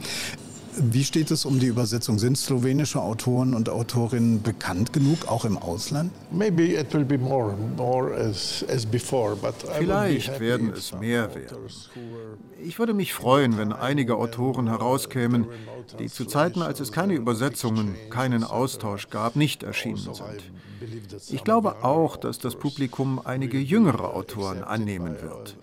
Wie 0.78 1.04
steht 1.04 1.32
es 1.32 1.46
um 1.46 1.60
die 1.60 1.68
Übersetzung? 1.68 2.18
Sind 2.18 2.38
slowenische 2.38 3.02
Autoren 3.02 3.54
und 3.54 3.70
Autorinnen 3.70 4.42
bekannt 4.42 4.94
genug, 4.94 5.28
auch 5.28 5.44
im 5.44 5.58
Ausland? 5.58 6.12
Vielleicht 9.78 10.40
werden 10.40 10.74
es 10.76 10.94
mehr 10.94 11.36
werden. 11.36 11.58
Ich 12.64 12.80
würde 12.80 12.94
mich 12.94 13.14
freuen, 13.14 13.58
wenn 13.58 13.74
einige 13.74 14.16
Autoren 14.16 14.68
herauskämen, 14.68 15.48
die 16.00 16.08
zu 16.08 16.26
Zeiten, 16.26 16.62
als 16.62 16.80
es 16.80 16.92
keine 16.92 17.16
Übersetzungen, 17.16 17.96
keinen 18.10 18.44
Austausch 18.44 19.10
gab, 19.10 19.36
nicht 19.36 19.64
erschienen 19.64 19.98
sind. 19.98 20.52
Ich 21.30 21.44
glaube 21.44 21.84
auch, 21.84 22.18
dass 22.18 22.40
das 22.40 22.56
Publikum 22.56 23.22
einige 23.24 23.60
jüngere 23.60 24.14
Autoren 24.14 24.64
annehmen 24.64 25.16
wird. 25.22 25.58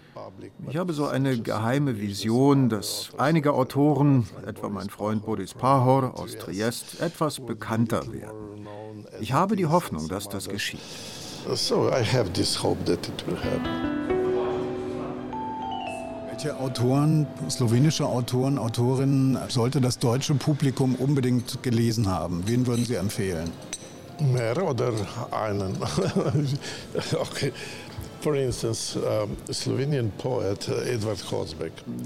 Ich 0.68 0.76
habe 0.76 0.92
so 0.92 1.06
eine 1.06 1.38
geheime 1.40 2.00
Vision, 2.00 2.68
dass 2.68 3.10
einige 3.16 3.54
Autoren, 3.54 4.26
etwa 4.46 4.68
mein 4.68 4.90
Freund 4.90 5.24
Boris 5.24 5.54
Pahor 5.54 6.18
aus 6.18 6.36
Triest, 6.36 7.00
etwas 7.00 7.40
bekannter 7.40 8.12
werden. 8.12 9.06
Ich 9.20 9.32
habe 9.32 9.56
die 9.56 9.66
Hoffnung, 9.66 10.08
dass 10.08 10.28
das 10.28 10.48
geschieht. 10.48 10.80
So, 11.54 11.88
I 11.88 12.04
have 12.04 12.30
this 12.32 12.62
hope 12.62 12.84
that 12.84 13.08
it 13.08 13.26
will 13.26 13.36
happen. 13.36 13.98
Welche 16.30 16.56
Autoren, 16.56 17.26
slowenische 17.50 18.06
Autoren, 18.06 18.58
Autorinnen 18.58 19.38
sollte 19.48 19.80
das 19.80 19.98
deutsche 19.98 20.34
Publikum 20.34 20.94
unbedingt 20.94 21.62
gelesen 21.64 22.06
haben? 22.08 22.42
Wen 22.46 22.66
würden 22.66 22.84
Sie 22.84 22.94
empfehlen? 22.94 23.50
Mehr 24.20 24.56
oder 24.62 24.92
einen? 25.32 25.76
okay. 27.20 27.52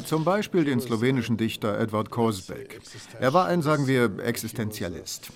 Zum 0.05 0.25
Beispiel 0.25 0.65
den 0.65 0.81
slowenischen 0.81 1.37
Dichter 1.37 1.79
Edward 1.79 2.11
Kozbek. 2.11 2.81
Er 3.19 3.33
war 3.33 3.47
ein, 3.47 3.63
sagen 3.63 3.87
wir, 3.87 4.19
Existenzialist. 4.19 5.31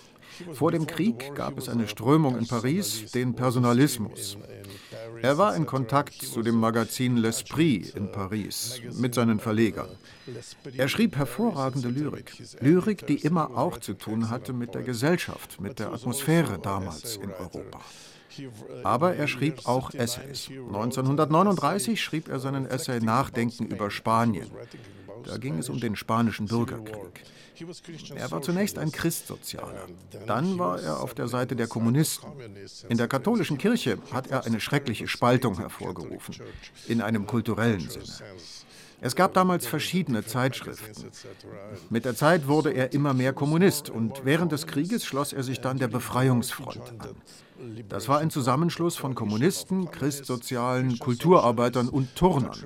Vor 0.53 0.71
dem 0.71 0.87
Krieg 0.87 1.35
gab 1.35 1.57
es 1.57 1.69
eine 1.69 1.89
Strömung 1.89 2.37
in 2.37 2.47
Paris, 2.47 3.11
den 3.13 3.35
Personalismus. 3.35 4.37
Er 5.23 5.39
war 5.39 5.57
in 5.57 5.67
Kontakt 5.67 6.15
zu 6.15 6.43
dem 6.43 6.57
Magazin 6.57 7.19
L'Esprit 7.19 7.97
in 7.97 8.13
Paris 8.13 8.81
mit 8.99 9.15
seinen 9.15 9.41
Verlegern. 9.41 9.89
Er 10.77 10.89
schrieb 10.89 11.17
hervorragende 11.17 11.89
Lyrik. 11.89 12.33
Lyrik, 12.61 13.07
die 13.07 13.17
immer 13.17 13.57
auch 13.57 13.79
zu 13.79 13.95
tun 13.95 14.29
hatte 14.29 14.53
mit 14.53 14.75
der 14.75 14.83
Gesellschaft, 14.83 15.61
mit 15.61 15.79
der 15.79 15.93
Atmosphäre 15.93 16.59
damals 16.59 17.17
in 17.17 17.31
Europa. 17.31 17.81
Aber 18.83 19.15
er 19.15 19.29
schrieb 19.29 19.67
auch 19.67 19.93
Essays. 19.95 20.49
1939 20.49 22.03
schrieb 22.03 22.29
er 22.29 22.41
seinen 22.41 22.67
Essay 22.67 23.01
Nachdenken 23.01 23.67
über 23.67 23.91
Spanien. 23.91 24.51
Da 25.25 25.39
ging 25.39 25.59
es 25.59 25.69
um 25.69 25.81
den 25.81 25.97
spanischen 25.97 26.47
Bürgerkrieg. 26.47 27.25
Er 28.15 28.31
war 28.31 28.43
zunächst 28.43 28.79
ein 28.79 28.93
Christsozialer. 28.93 29.87
Dann 30.27 30.59
war 30.59 30.81
er 30.81 31.01
auf 31.01 31.15
der 31.15 31.29
Seite 31.29 31.57
der 31.57 31.67
Kommunisten. 31.67 32.31
In 32.89 32.99
der 32.99 33.09
katholischen 33.09 33.59
Kirche 33.59 33.99
hat 34.13 34.29
er 34.29 34.45
eine 34.45 34.61
schreckliche 34.61 35.09
Spaltung 35.09 35.57
hervorgerufen, 35.59 36.37
in 36.87 37.01
einem 37.01 37.27
kulturellen 37.27 37.89
Sinne. 37.89 38.05
Es 39.01 39.15
gab 39.15 39.35
damals 39.35 39.67
verschiedene 39.67 40.25
Zeitschriften. 40.25 41.11
Mit 41.91 42.05
der 42.05 42.17
Zeit 42.17 42.47
wurde 42.49 42.73
er 42.73 42.93
immer 42.93 43.15
mehr 43.15 43.33
Kommunist 43.33 43.91
und 43.91 44.25
während 44.25 44.53
des 44.53 44.67
Krieges 44.67 45.05
schloss 45.05 45.33
er 45.33 45.43
sich 45.43 45.61
dann 45.61 45.79
der 45.79 45.89
Befreiungsfront 45.89 46.93
an. 46.99 47.17
Das 47.89 48.09
war 48.09 48.19
ein 48.19 48.31
Zusammenschluss 48.31 48.97
von 48.97 49.15
Kommunisten, 49.15 49.91
Christsozialen, 49.91 50.99
Kulturarbeitern 50.99 51.89
und 51.89 52.15
Turnern. 52.15 52.57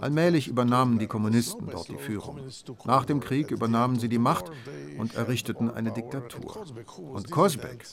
Allmählich 0.00 0.48
übernahmen 0.48 0.98
die 0.98 1.06
Kommunisten 1.06 1.68
dort 1.70 1.88
die 1.88 1.96
Führung. 1.96 2.40
Nach 2.84 3.04
dem 3.04 3.20
Krieg 3.20 3.50
übernahmen 3.50 3.98
sie 3.98 4.08
die 4.08 4.18
Macht 4.18 4.50
und 4.98 5.14
errichteten 5.14 5.70
eine 5.70 5.92
Diktatur. 5.92 6.64
Und 6.96 7.30
Kosbeck, 7.30 7.84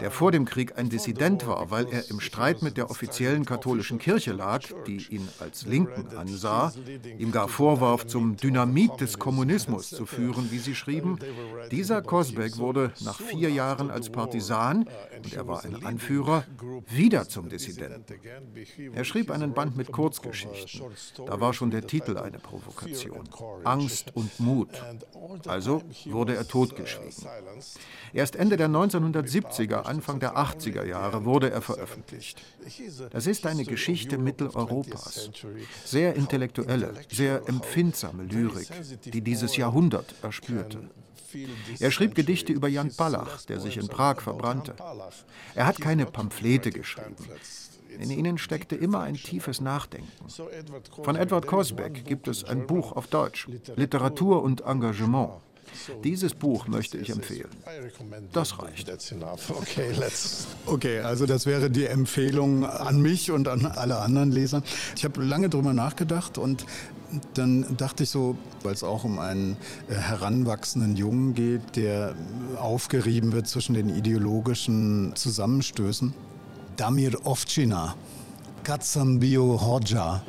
der 0.00 0.10
vor 0.10 0.32
dem 0.32 0.44
Krieg 0.44 0.78
ein 0.78 0.88
Dissident 0.88 1.46
war, 1.46 1.70
weil 1.70 1.86
er 1.88 2.08
im 2.10 2.20
Streit 2.20 2.62
mit 2.62 2.76
der 2.76 2.90
offiziellen 2.90 3.44
katholischen 3.44 3.98
Kirche 3.98 4.32
lag, 4.32 4.62
die 4.86 5.06
ihn 5.10 5.28
als 5.38 5.66
Linken 5.66 6.16
ansah, 6.16 6.72
ihm 7.18 7.32
gar 7.32 7.48
vorwarf, 7.48 8.06
zum 8.06 8.36
Dynamit 8.36 9.00
des 9.00 9.18
Kommunismus 9.18 9.90
zu 9.90 10.06
führen, 10.06 10.50
wie 10.50 10.58
sie 10.58 10.74
schrieben, 10.74 11.18
dieser 11.70 12.02
Kosbeck 12.02 12.58
wurde 12.58 12.92
nach 13.00 13.20
vier 13.20 13.50
Jahren 13.50 13.90
als 13.90 14.10
Partisan, 14.10 14.88
und 15.24 15.34
er 15.34 15.46
war 15.46 15.64
ein 15.64 15.84
Anführer, 15.84 16.44
wieder 16.88 17.28
zum 17.28 17.48
Dissidenten. 17.48 18.14
Er 18.92 19.04
schrieb 19.04 19.30
einen 19.30 19.52
Band 19.52 19.76
mit 19.76 19.92
Kurzgeschichten. 19.92 20.82
Da 21.26 21.40
war 21.40 21.52
schon 21.54 21.70
der 21.70 21.86
Titel 21.86 22.16
eine 22.16 22.38
Provokation. 22.38 23.28
Angst 23.64 24.14
und 24.14 24.40
Mut. 24.40 24.68
Also 25.46 25.82
wurde 26.06 26.34
er 26.36 26.46
totgeschwiegen. 26.46 27.28
Erst 28.12 28.36
Ende 28.36 28.56
der 28.56 28.68
1970er, 28.68 29.82
Anfang 29.82 30.20
der 30.20 30.36
80er 30.36 30.84
Jahre 30.84 31.24
wurde 31.24 31.50
er 31.50 31.62
veröffentlicht. 31.62 32.42
Das 33.10 33.26
ist 33.26 33.46
eine 33.46 33.64
Geschichte 33.64 34.18
Mitteleuropas. 34.18 35.30
Sehr 35.84 36.14
intellektuelle, 36.14 36.94
sehr 37.10 37.42
empfindsame 37.46 38.24
Lyrik, 38.24 38.68
die 39.04 39.20
dieses 39.20 39.56
Jahrhundert 39.56 40.14
erspürte. 40.22 40.90
Er 41.78 41.90
schrieb 41.90 42.14
Gedichte 42.14 42.52
über 42.52 42.68
Jan 42.68 42.94
Palach, 42.94 43.42
der 43.46 43.60
sich 43.60 43.76
in 43.76 43.88
Prag 43.88 44.20
verbrannte. 44.20 44.74
Er 45.54 45.66
hat 45.66 45.80
keine 45.80 46.06
Pamphlete 46.06 46.70
geschrieben. 46.70 47.16
In 47.98 48.10
ihnen 48.10 48.38
steckte 48.38 48.76
immer 48.76 49.00
ein 49.00 49.14
tiefes 49.14 49.60
Nachdenken. 49.60 50.08
Von 51.02 51.16
Edward 51.16 51.46
Kosbeck 51.46 52.04
gibt 52.04 52.28
es 52.28 52.44
ein 52.44 52.66
Buch 52.66 52.92
auf 52.92 53.06
Deutsch, 53.06 53.48
Literatur 53.76 54.42
und 54.42 54.62
Engagement. 54.62 55.32
Dieses 56.04 56.34
Buch 56.34 56.66
möchte 56.68 56.98
ich 56.98 57.10
empfehlen. 57.10 57.48
Das 58.32 58.58
reicht. 58.58 58.92
Okay, 60.66 61.00
also 61.00 61.26
das 61.26 61.46
wäre 61.46 61.70
die 61.70 61.86
Empfehlung 61.86 62.64
an 62.64 63.00
mich 63.00 63.30
und 63.30 63.48
an 63.48 63.66
alle 63.66 63.98
anderen 63.98 64.30
Leser. 64.30 64.62
Ich 64.96 65.04
habe 65.04 65.22
lange 65.22 65.48
darüber 65.48 65.72
nachgedacht 65.72 66.38
und 66.38 66.66
dann 67.34 67.76
dachte 67.76 68.04
ich 68.04 68.10
so, 68.10 68.36
weil 68.62 68.72
es 68.72 68.82
auch 68.82 69.04
um 69.04 69.18
einen 69.18 69.56
äh, 69.88 69.94
heranwachsenden 69.94 70.96
Jungen 70.96 71.34
geht, 71.34 71.76
der 71.76 72.14
aufgerieben 72.58 73.32
wird 73.32 73.46
zwischen 73.48 73.74
den 73.74 73.88
ideologischen 73.90 75.12
Zusammenstößen. 75.14 76.14
Damir 76.82 77.24
Ovcina, 77.24 77.94
Katsambio 78.64 79.60
Hodja. 79.64 80.20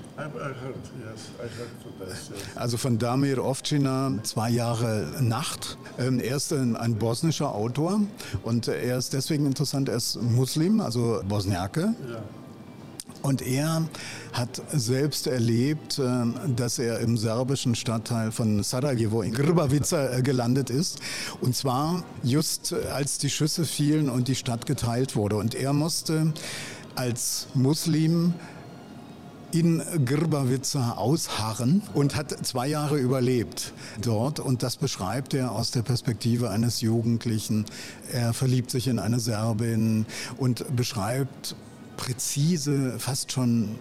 Also 2.53 2.77
von 2.77 2.99
Damir 2.99 3.43
Ovcina, 3.43 4.11
zwei 4.21 4.51
Jahre 4.51 5.07
Nacht. 5.19 5.79
Ähm, 5.97 6.19
er 6.19 6.35
ist 6.35 6.53
ein 6.53 6.95
bosnischer 6.99 7.55
Autor 7.55 8.01
und 8.43 8.67
er 8.67 8.99
ist 8.99 9.13
deswegen 9.13 9.47
interessant, 9.47 9.89
er 9.89 9.95
ist 9.95 10.21
Muslim, 10.21 10.79
also 10.79 11.23
Bosniake. 11.27 11.95
Und 13.23 13.41
er 13.41 13.87
hat 14.33 14.61
selbst 14.73 15.27
erlebt, 15.27 15.97
äh, 15.97 16.25
dass 16.55 16.77
er 16.77 16.99
im 16.99 17.17
serbischen 17.17 17.73
Stadtteil 17.73 18.31
von 18.31 18.61
Sarajevo 18.61 19.21
in 19.21 19.33
Grbavica 19.33 20.17
äh, 20.17 20.21
gelandet 20.21 20.69
ist. 20.69 20.99
Und 21.41 21.55
zwar 21.55 22.03
just 22.21 22.73
äh, 22.73 22.87
als 22.87 23.17
die 23.17 23.29
Schüsse 23.29 23.65
fielen 23.65 24.09
und 24.09 24.27
die 24.27 24.35
Stadt 24.35 24.65
geteilt 24.65 25.15
wurde. 25.15 25.37
Und 25.37 25.55
er 25.55 25.71
musste 25.71 26.33
als 26.95 27.47
Muslim 27.53 28.33
in 29.53 29.83
Grbavica 30.03 30.93
ausharren 30.93 31.83
und 31.93 32.15
hat 32.15 32.45
zwei 32.45 32.67
Jahre 32.67 32.97
überlebt 32.97 33.71
dort. 34.01 34.39
Und 34.39 34.63
das 34.63 34.77
beschreibt 34.77 35.33
er 35.33 35.51
aus 35.51 35.71
der 35.71 35.83
Perspektive 35.83 36.49
eines 36.49 36.81
Jugendlichen. 36.81 37.65
Er 38.11 38.33
verliebt 38.33 38.71
sich 38.71 38.87
in 38.87 38.99
eine 38.99 39.19
Serbin 39.19 40.07
und 40.37 40.75
beschreibt 40.75 41.55
präzise, 41.97 42.99
fast 42.99 43.31
schon 43.31 43.75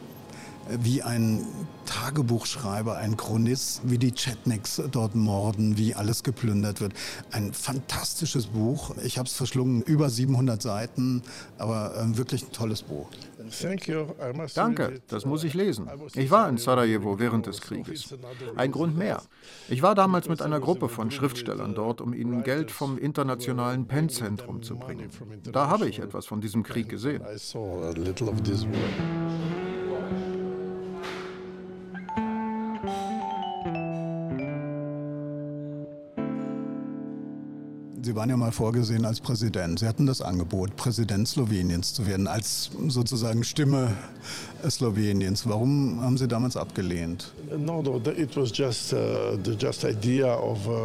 wie 0.69 1.03
ein 1.03 1.45
Tagebuchschreiber, 1.87 2.97
ein 2.97 3.17
Chronist, 3.17 3.83
wie 3.85 3.99
die 3.99 4.13
Chetniks 4.13 4.81
dort 4.91 5.15
morden, 5.15 5.77
wie 5.77 5.95
alles 5.95 6.23
geplündert 6.23 6.81
wird. 6.81 6.93
Ein 7.31 7.53
fantastisches 7.53 8.47
Buch. 8.47 8.95
Ich 9.05 9.19
habe 9.19 9.29
es 9.29 9.35
verschlungen, 9.35 9.83
über 9.83 10.09
700 10.09 10.63
Seiten, 10.63 11.23
aber 11.59 11.95
äh, 11.97 12.17
wirklich 12.17 12.45
ein 12.45 12.53
tolles 12.53 12.83
Buch. 12.83 13.09
Danke, 14.55 15.03
das 15.09 15.27
muss 15.27 15.45
ich 15.45 15.55
lesen. 15.55 15.89
Ich 16.15 16.31
war 16.31 16.49
in 16.49 16.59
Sarajevo 16.59 17.19
während 17.19 17.47
des 17.47 17.61
Krieges. 17.61 18.15
Ein 18.57 18.71
Grund 18.71 18.97
mehr. 18.97 19.21
Ich 19.69 19.83
war 19.83 19.95
damals 19.95 20.29
mit 20.29 20.41
einer 20.43 20.61
Gruppe 20.61 20.89
von 20.89 21.11
Schriftstellern 21.11 21.75
dort, 21.75 22.01
um 22.01 22.15
ihnen 22.15 22.45
Geld 22.45 22.71
vom 22.71 22.99
internationalen 22.99 23.87
PEN-Zentrum 23.87 24.63
zu 24.63 24.77
bringen. 24.77 25.11
Da 25.51 25.69
habe 25.69 25.89
ich 25.89 25.99
etwas 25.99 26.27
von 26.27 26.41
diesem 26.41 26.63
Krieg 26.63 26.89
gesehen. 26.89 27.23
Sie 38.13 38.17
waren 38.17 38.29
ja 38.29 38.37
mal 38.37 38.53
vorgesehen 38.53 39.07
als 39.07 39.21
Präsident. 39.21 39.79
Sie 39.79 39.89
hatten 39.89 40.05
das 40.05 40.21
Angebot, 40.21 40.77
Präsident 40.77 41.27
Sloweniens 41.27 41.95
zu 41.95 42.07
werden, 42.07 42.27
als 42.27 42.71
sozusagen 42.89 43.43
Stimme 43.43 43.97
Sloweniens. 44.69 45.49
Warum 45.49 45.99
haben 46.03 46.19
Sie 46.19 46.29
damals 46.29 46.59
abgelehnt? 46.59 47.33
Uh, 47.51 47.83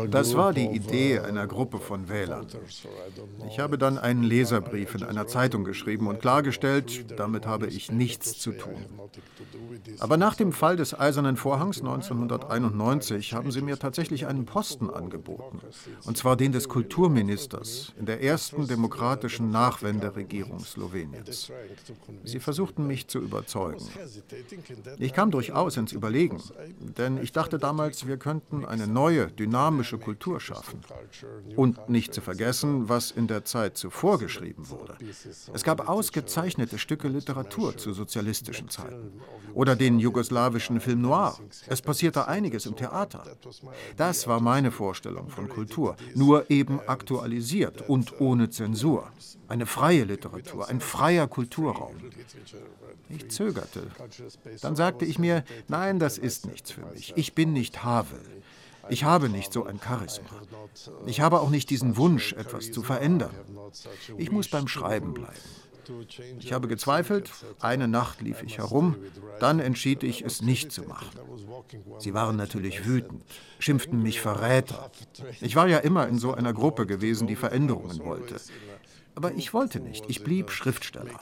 das 0.10 0.36
war 0.36 0.54
die 0.54 0.68
Idee 0.68 1.20
einer 1.20 1.48
Gruppe 1.48 1.80
von 1.80 2.08
Wählern. 2.08 2.48
Ich 3.50 3.60
habe 3.60 3.78
dann 3.78 3.98
einen 3.98 4.24
Leserbrief 4.24 4.96
in 4.96 5.04
einer 5.04 5.28
Zeitung 5.28 5.66
geschrieben 5.66 6.08
und 6.08 6.22
klargestellt, 6.22 7.20
damit 7.20 7.46
habe 7.46 7.68
ich 7.68 7.92
nichts 7.92 8.40
zu 8.40 8.54
tun. 8.54 8.86
Aber 10.00 10.18
nach 10.18 10.36
dem 10.36 10.54
Fall 10.54 10.76
des 10.78 10.98
Eisernen 10.98 11.38
Vorhangs 11.38 11.80
1991 11.80 13.34
haben 13.34 13.52
sie 13.52 13.62
mir 13.62 13.78
tatsächlich 13.78 14.28
einen 14.28 14.46
Posten 14.46 14.90
angeboten, 14.90 15.60
und 16.06 16.18
zwar 16.18 16.36
den 16.36 16.52
des 16.52 16.70
Kulturministers 16.70 17.17
in 17.18 18.06
der 18.06 18.22
ersten 18.22 18.68
demokratischen 18.68 19.50
Nachwenderegierung 19.52 20.60
Sloweniens. 20.60 21.52
Sie 22.24 22.40
versuchten 22.40 22.88
mich 22.88 23.08
zu 23.08 23.20
überzeugen. 23.20 23.86
Ich 24.98 25.14
kam 25.14 25.32
durchaus 25.32 25.78
ins 25.78 25.92
Überlegen, 25.92 26.42
denn 26.80 27.18
ich 27.18 27.32
dachte 27.32 27.60
damals, 27.60 28.08
wir 28.08 28.18
könnten 28.18 28.66
eine 28.66 28.88
neue, 28.88 29.28
dynamische 29.28 29.98
Kultur 29.98 30.40
schaffen. 30.40 30.82
Und 31.56 31.90
nicht 31.90 32.14
zu 32.14 32.22
vergessen, 32.22 32.90
was 32.90 33.12
in 33.12 33.28
der 33.28 33.46
Zeit 33.46 33.78
zuvor 33.78 34.20
geschrieben 34.20 34.70
wurde. 34.70 34.98
Es 35.54 35.64
gab 35.64 35.88
ausgezeichnete 35.90 36.78
Stücke 36.78 37.08
Literatur 37.08 37.78
zu 37.78 37.94
sozialistischen 37.94 38.70
Zeiten. 38.70 39.22
Oder 39.54 39.76
den 39.76 40.00
jugoslawischen 40.00 40.80
Film 40.80 41.02
Noir. 41.02 41.38
Es 41.68 41.82
passierte 41.82 42.28
einiges 42.28 42.66
im 42.66 42.76
Theater. 42.76 43.24
Das 43.96 44.28
war 44.28 44.40
meine 44.40 44.72
Vorstellung 44.72 45.30
von 45.30 45.50
Kultur, 45.50 45.96
nur 46.14 46.50
eben 46.52 46.80
aktualisiert 47.08 47.88
und 47.88 48.20
ohne 48.20 48.50
Zensur. 48.50 49.10
Eine 49.48 49.66
freie 49.66 50.04
Literatur, 50.04 50.68
ein 50.68 50.82
freier 50.82 51.28
Kulturraum. 51.28 51.96
Ich 53.08 53.30
zögerte. 53.30 53.84
Dann 54.62 54.76
sagte 54.76 55.06
ich 55.06 55.18
mir, 55.18 55.46
nein, 55.70 56.00
das 56.00 56.18
ist 56.18 56.48
nichts 56.48 56.72
für 56.72 56.86
mich. 56.88 57.14
Ich 57.16 57.34
bin 57.34 57.54
nicht 57.54 57.86
Havel. 57.86 58.20
Ich 58.90 59.06
habe 59.06 59.30
nicht 59.30 59.54
so 59.54 59.66
ein 59.66 59.80
Charisma. 59.80 60.28
Ich 61.06 61.22
habe 61.22 61.40
auch 61.40 61.50
nicht 61.50 61.70
diesen 61.70 61.96
Wunsch, 61.96 62.34
etwas 62.34 62.72
zu 62.72 62.84
verändern. 62.84 63.36
Ich 64.18 64.30
muss 64.32 64.50
beim 64.50 64.68
Schreiben 64.68 65.14
bleiben. 65.14 65.40
Ich 66.40 66.54
habe 66.54 66.68
gezweifelt, 66.68 67.32
eine 67.60 67.88
Nacht 67.88 68.22
lief 68.22 68.44
ich 68.44 68.58
herum, 68.58 68.96
dann 69.40 69.60
entschied 69.60 70.04
ich, 70.04 70.22
es 70.24 70.42
nicht 70.42 70.72
zu 70.72 70.84
machen. 70.84 71.10
Sie 72.00 72.14
waren 72.14 72.36
natürlich 72.36 72.86
wütend, 72.86 73.24
schimpften 73.60 74.02
mich 74.02 74.22
Verräter. 74.22 74.92
Ich 75.42 75.56
war 75.56 75.68
ja 75.68 75.80
immer 75.80 76.08
in 76.08 76.20
so 76.20 76.34
einer 76.34 76.54
Gruppe 76.54 76.86
gewesen, 76.86 77.28
die 77.28 77.36
Veränderungen 77.36 78.04
wollte. 78.04 78.36
Aber 79.16 79.34
ich 79.34 79.52
wollte 79.52 79.80
nicht. 79.80 80.06
Ich 80.08 80.24
blieb 80.24 80.52
Schriftsteller. 80.52 81.20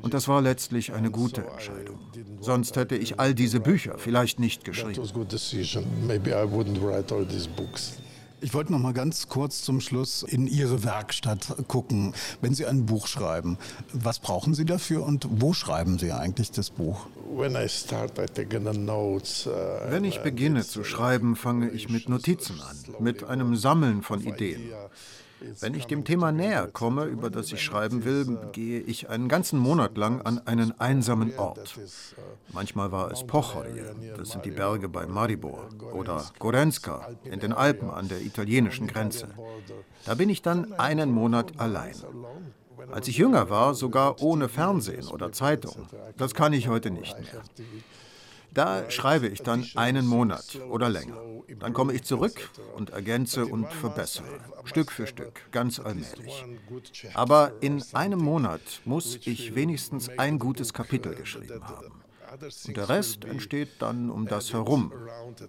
Und 0.00 0.14
das 0.14 0.28
war 0.28 0.40
letztlich 0.40 0.94
eine 0.94 1.10
gute 1.10 1.46
Entscheidung. 1.46 1.98
Sonst 2.40 2.74
hätte 2.76 2.96
ich 2.96 3.20
all 3.20 3.34
diese 3.34 3.60
Bücher 3.60 3.98
vielleicht 3.98 4.40
nicht 4.40 4.64
geschrieben. 4.64 5.02
Ich 8.40 8.54
wollte 8.54 8.70
noch 8.70 8.78
mal 8.78 8.92
ganz 8.92 9.28
kurz 9.28 9.62
zum 9.62 9.80
Schluss 9.80 10.22
in 10.22 10.46
Ihre 10.46 10.84
Werkstatt 10.84 11.56
gucken. 11.66 12.14
Wenn 12.40 12.54
Sie 12.54 12.66
ein 12.66 12.86
Buch 12.86 13.08
schreiben, 13.08 13.58
was 13.92 14.20
brauchen 14.20 14.54
Sie 14.54 14.64
dafür 14.64 15.04
und 15.04 15.26
wo 15.28 15.52
schreiben 15.52 15.98
Sie 15.98 16.12
eigentlich 16.12 16.52
das 16.52 16.70
Buch? 16.70 17.06
Uh, 17.28 17.40
Wenn 19.88 20.04
ich 20.04 20.20
beginne 20.20 20.64
zu 20.64 20.84
schreiben, 20.84 21.34
fange 21.34 21.70
ich 21.70 21.88
mit 21.88 22.08
Notizen 22.08 22.60
an, 22.60 22.76
mit 23.00 23.24
einem 23.24 23.56
Sammeln 23.56 24.02
von 24.02 24.20
Ideen. 24.20 24.70
Wenn 25.60 25.74
ich 25.74 25.86
dem 25.86 26.04
Thema 26.04 26.32
näher 26.32 26.68
komme, 26.68 27.04
über 27.04 27.30
das 27.30 27.52
ich 27.52 27.62
schreiben 27.62 28.04
will, 28.04 28.38
gehe 28.52 28.80
ich 28.80 29.08
einen 29.08 29.28
ganzen 29.28 29.58
Monat 29.58 29.96
lang 29.96 30.22
an 30.22 30.40
einen 30.46 30.78
einsamen 30.80 31.36
Ort. 31.38 31.78
Manchmal 32.52 32.92
war 32.92 33.10
es 33.10 33.26
Pohorje, 33.26 33.94
das 34.16 34.30
sind 34.30 34.44
die 34.44 34.50
Berge 34.50 34.88
bei 34.88 35.06
Maribor, 35.06 35.68
oder 35.92 36.24
Gorenska 36.38 37.08
in 37.24 37.40
den 37.40 37.52
Alpen 37.52 37.90
an 37.90 38.08
der 38.08 38.20
italienischen 38.22 38.86
Grenze. 38.86 39.28
Da 40.04 40.14
bin 40.14 40.28
ich 40.28 40.42
dann 40.42 40.72
einen 40.74 41.10
Monat 41.10 41.58
allein. 41.60 41.94
Als 42.90 43.08
ich 43.08 43.18
jünger 43.18 43.50
war, 43.50 43.74
sogar 43.74 44.22
ohne 44.22 44.48
Fernsehen 44.48 45.08
oder 45.08 45.32
Zeitung. 45.32 45.88
Das 46.16 46.34
kann 46.34 46.52
ich 46.52 46.68
heute 46.68 46.90
nicht 46.90 47.16
mehr. 47.18 47.42
Da 48.52 48.90
schreibe 48.90 49.28
ich 49.28 49.42
dann 49.42 49.66
einen 49.74 50.06
Monat 50.06 50.58
oder 50.68 50.88
länger. 50.88 51.16
Dann 51.58 51.72
komme 51.72 51.92
ich 51.92 52.02
zurück 52.04 52.50
und 52.76 52.90
ergänze 52.90 53.46
und 53.46 53.72
verbessere, 53.72 54.40
Stück 54.64 54.92
für 54.92 55.06
Stück, 55.06 55.50
ganz 55.50 55.78
allmählich. 55.78 56.44
Aber 57.14 57.52
in 57.60 57.82
einem 57.92 58.20
Monat 58.20 58.60
muss 58.84 59.18
ich 59.24 59.54
wenigstens 59.54 60.08
ein 60.18 60.38
gutes 60.38 60.72
Kapitel 60.72 61.14
geschrieben 61.14 61.62
haben. 61.64 62.02
Und 62.66 62.76
der 62.76 62.88
Rest 62.88 63.24
entsteht 63.24 63.70
dann 63.78 64.10
um 64.10 64.26
das 64.26 64.52
herum. 64.52 64.92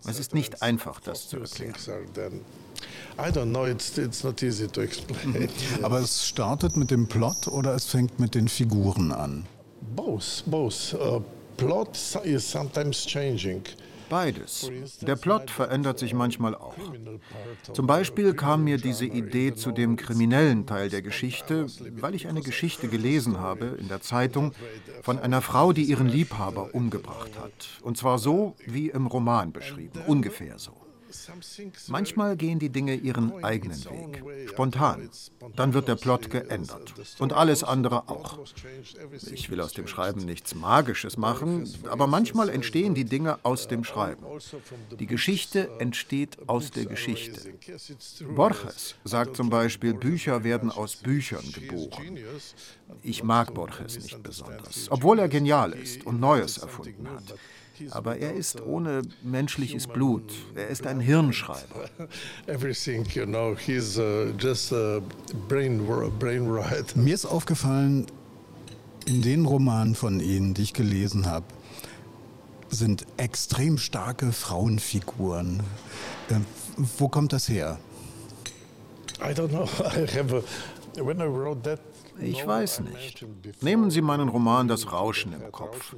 Es 0.07 0.19
ist 0.19 0.33
nicht 0.33 0.61
einfach, 0.61 0.99
das 1.01 1.27
zu 1.27 1.37
erklären. 1.39 1.75
Aber 5.81 5.99
es 5.99 6.27
startet 6.27 6.77
mit 6.77 6.91
dem 6.91 7.07
Plot 7.07 7.47
oder 7.47 7.75
es 7.75 7.85
fängt 7.85 8.19
mit 8.19 8.35
den 8.35 8.47
Figuren 8.47 9.11
an? 9.11 9.45
Both, 9.95 10.43
both. 10.45 10.93
Uh, 10.93 11.21
plot 11.59 11.97
is 12.23 12.49
sometimes 12.49 13.05
changing. 13.05 13.63
Beides. 14.09 14.71
Der 15.01 15.15
Plot 15.15 15.51
verändert 15.51 15.99
sich 15.99 16.13
manchmal 16.15 16.55
auch. 16.55 16.73
Zum 17.73 17.85
Beispiel 17.85 18.33
kam 18.33 18.63
mir 18.63 18.77
diese 18.77 19.05
Idee 19.05 19.53
zu 19.53 19.71
dem 19.71 19.97
kriminellen 19.97 20.65
Teil 20.65 20.89
der 20.89 21.03
Geschichte, 21.03 21.67
weil 21.91 22.15
ich 22.15 22.27
eine 22.27 22.41
Geschichte 22.41 22.87
gelesen 22.87 23.39
habe 23.39 23.77
in 23.79 23.87
der 23.87 24.01
Zeitung 24.01 24.53
von 25.03 25.19
einer 25.19 25.41
Frau, 25.41 25.73
die 25.73 25.83
ihren 25.83 26.07
Liebhaber 26.07 26.73
umgebracht 26.73 27.37
hat. 27.37 27.53
Und 27.83 27.97
zwar 27.97 28.17
so 28.17 28.55
wie 28.65 28.89
im 28.89 29.05
Roman 29.05 29.51
beschrieben, 29.51 30.01
ungefähr 30.07 30.57
so. 30.57 30.88
Manchmal 31.87 32.37
gehen 32.37 32.59
die 32.59 32.69
Dinge 32.69 32.95
ihren 32.95 33.43
eigenen 33.43 33.83
Weg, 33.85 34.49
spontan. 34.49 35.09
Dann 35.55 35.73
wird 35.73 35.87
der 35.87 35.95
Plot 35.95 36.29
geändert. 36.29 36.93
Und 37.19 37.33
alles 37.33 37.63
andere 37.63 38.09
auch. 38.09 38.39
Ich 39.31 39.49
will 39.49 39.61
aus 39.61 39.73
dem 39.73 39.87
Schreiben 39.87 40.25
nichts 40.25 40.55
Magisches 40.55 41.17
machen, 41.17 41.71
aber 41.89 42.07
manchmal 42.07 42.49
entstehen 42.49 42.93
die 42.93 43.05
Dinge 43.05 43.39
aus 43.43 43.67
dem 43.67 43.83
Schreiben. 43.83 44.23
Die 44.99 45.07
Geschichte 45.07 45.69
entsteht 45.79 46.37
aus 46.47 46.71
der 46.71 46.85
Geschichte. 46.85 47.53
Borges 48.35 48.95
sagt 49.03 49.35
zum 49.35 49.49
Beispiel, 49.49 49.93
Bücher 49.93 50.43
werden 50.43 50.71
aus 50.71 50.95
Büchern 50.95 51.43
geboren. 51.53 52.17
Ich 53.03 53.23
mag 53.23 53.53
Borges 53.53 53.99
nicht 53.99 54.21
besonders, 54.23 54.87
obwohl 54.89 55.19
er 55.19 55.29
genial 55.29 55.73
ist 55.73 56.05
und 56.05 56.19
Neues 56.19 56.57
erfunden 56.57 57.07
hat. 57.09 57.35
Aber 57.91 58.17
er 58.17 58.33
ist 58.33 58.61
ohne 58.61 59.01
menschliches 59.23 59.87
Blut. 59.87 60.31
Er 60.55 60.67
ist 60.67 60.85
ein 60.85 60.99
Hirnschreiber. 60.99 61.89
Mir 66.95 67.13
ist 67.13 67.25
aufgefallen, 67.25 68.07
in 69.05 69.21
den 69.21 69.45
Romanen 69.45 69.95
von 69.95 70.19
Ihnen, 70.19 70.53
die 70.53 70.63
ich 70.63 70.73
gelesen 70.73 71.25
habe, 71.25 71.45
sind 72.69 73.05
extrem 73.17 73.77
starke 73.77 74.31
Frauenfiguren. 74.31 75.61
Äh, 76.29 76.35
wo 76.97 77.07
kommt 77.07 77.33
das 77.33 77.49
her? 77.49 77.79
I 79.21 79.33
don't 79.33 79.49
know. 79.49 79.63
I 79.79 80.05
have 80.15 80.33
a, 80.33 81.03
when 81.03 81.19
I 81.19 81.25
wrote 81.25 81.63
that 81.63 81.79
ich 82.21 82.45
weiß 82.45 82.81
nicht. 82.81 83.25
Nehmen 83.61 83.91
Sie 83.91 84.01
meinen 84.01 84.29
Roman 84.29 84.67
Das 84.67 84.91
Rauschen 84.91 85.33
im 85.33 85.51
Kopf. 85.51 85.95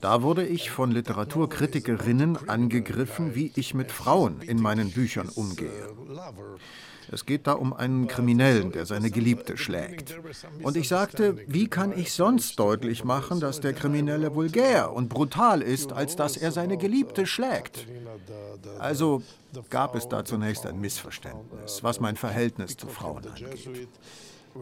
Da 0.00 0.22
wurde 0.22 0.46
ich 0.46 0.70
von 0.70 0.90
Literaturkritikerinnen 0.90 2.48
angegriffen, 2.48 3.34
wie 3.34 3.52
ich 3.56 3.74
mit 3.74 3.90
Frauen 3.90 4.40
in 4.42 4.60
meinen 4.60 4.90
Büchern 4.90 5.28
umgehe. 5.28 5.88
Es 7.10 7.26
geht 7.26 7.46
da 7.46 7.52
um 7.52 7.72
einen 7.72 8.06
Kriminellen, 8.06 8.72
der 8.72 8.86
seine 8.86 9.10
Geliebte 9.10 9.56
schlägt. 9.56 10.18
Und 10.62 10.76
ich 10.76 10.88
sagte, 10.88 11.36
wie 11.46 11.68
kann 11.68 11.96
ich 11.96 12.12
sonst 12.12 12.58
deutlich 12.58 13.04
machen, 13.04 13.40
dass 13.40 13.60
der 13.60 13.74
Kriminelle 13.74 14.34
vulgär 14.34 14.92
und 14.92 15.08
brutal 15.08 15.62
ist, 15.62 15.92
als 15.92 16.16
dass 16.16 16.36
er 16.36 16.52
seine 16.52 16.78
Geliebte 16.78 17.26
schlägt? 17.26 17.86
Also 18.78 19.22
gab 19.68 19.94
es 19.94 20.08
da 20.08 20.24
zunächst 20.24 20.64
ein 20.64 20.80
Missverständnis, 20.80 21.82
was 21.82 22.00
mein 22.00 22.16
Verhältnis 22.16 22.76
zu 22.76 22.86
Frauen 22.86 23.26
angeht. 23.26 23.88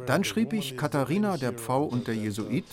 Dann 0.07 0.25
schrieb 0.25 0.53
ich 0.53 0.77
Katharina, 0.77 1.37
der 1.37 1.53
Pfau 1.53 1.85
und 1.85 2.07
der 2.07 2.15
Jesuit, 2.15 2.65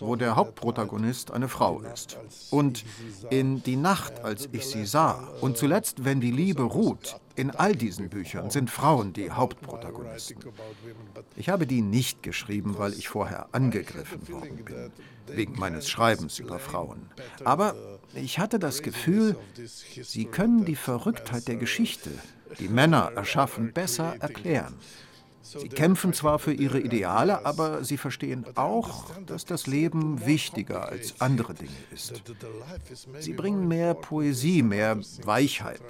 wo 0.00 0.16
der 0.16 0.36
Hauptprotagonist 0.36 1.30
eine 1.30 1.48
Frau 1.48 1.80
ist. 1.80 2.18
Und 2.50 2.84
in 3.30 3.62
Die 3.62 3.76
Nacht, 3.76 4.20
als 4.24 4.48
ich 4.52 4.66
sie 4.66 4.86
sah, 4.86 5.28
und 5.40 5.56
zuletzt, 5.56 6.04
wenn 6.04 6.20
die 6.20 6.30
Liebe 6.30 6.62
ruht, 6.62 7.16
in 7.34 7.50
all 7.50 7.74
diesen 7.74 8.08
Büchern 8.08 8.50
sind 8.50 8.70
Frauen 8.70 9.12
die 9.12 9.30
Hauptprotagonisten. 9.30 10.36
Ich 11.36 11.48
habe 11.48 11.66
die 11.66 11.80
nicht 11.80 12.22
geschrieben, 12.22 12.78
weil 12.78 12.92
ich 12.92 13.08
vorher 13.08 13.46
angegriffen 13.52 14.28
worden 14.28 14.64
bin, 14.64 14.92
wegen 15.26 15.58
meines 15.58 15.88
Schreibens 15.88 16.38
über 16.38 16.58
Frauen. 16.58 17.08
Aber 17.44 17.74
ich 18.14 18.38
hatte 18.38 18.58
das 18.58 18.82
Gefühl, 18.82 19.36
sie 19.64 20.26
können 20.26 20.64
die 20.64 20.76
Verrücktheit 20.76 21.48
der 21.48 21.56
Geschichte, 21.56 22.10
die 22.58 22.68
Männer 22.68 23.12
erschaffen, 23.14 23.72
besser 23.72 24.16
erklären. 24.20 24.74
Sie 25.42 25.68
kämpfen 25.68 26.12
zwar 26.12 26.38
für 26.38 26.52
ihre 26.52 26.80
Ideale, 26.80 27.44
aber 27.44 27.84
sie 27.84 27.96
verstehen 27.96 28.46
auch, 28.54 29.10
dass 29.26 29.44
das 29.44 29.66
Leben 29.66 30.24
wichtiger 30.24 30.88
als 30.88 31.20
andere 31.20 31.54
Dinge 31.54 31.70
ist. 31.92 32.22
Sie 33.18 33.32
bringen 33.32 33.68
mehr 33.68 33.94
Poesie, 33.94 34.62
mehr 34.62 34.98
Weichheit, 35.24 35.80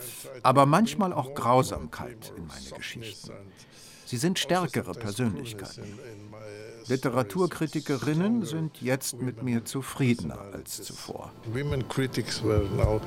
aber 0.43 0.67
manchmal 0.67 1.13
auch 1.13 1.35
Grausamkeit 1.35 2.33
in 2.37 2.47
meine 2.47 2.71
Geschichten. 2.77 3.33
Sie 4.07 4.17
sind 4.17 4.39
stärkere 4.39 4.93
Persönlichkeiten. 4.93 5.99
Literaturkritikerinnen 6.89 8.45
sind 8.45 8.83
jetzt 8.83 9.21
mit 9.21 9.43
mir 9.43 9.65
zufriedener 9.65 10.39
als 10.53 10.83
zuvor. 10.83 11.33
Women 11.53 11.87
critics 11.89 12.43
were 12.43 12.65
now 12.77 13.01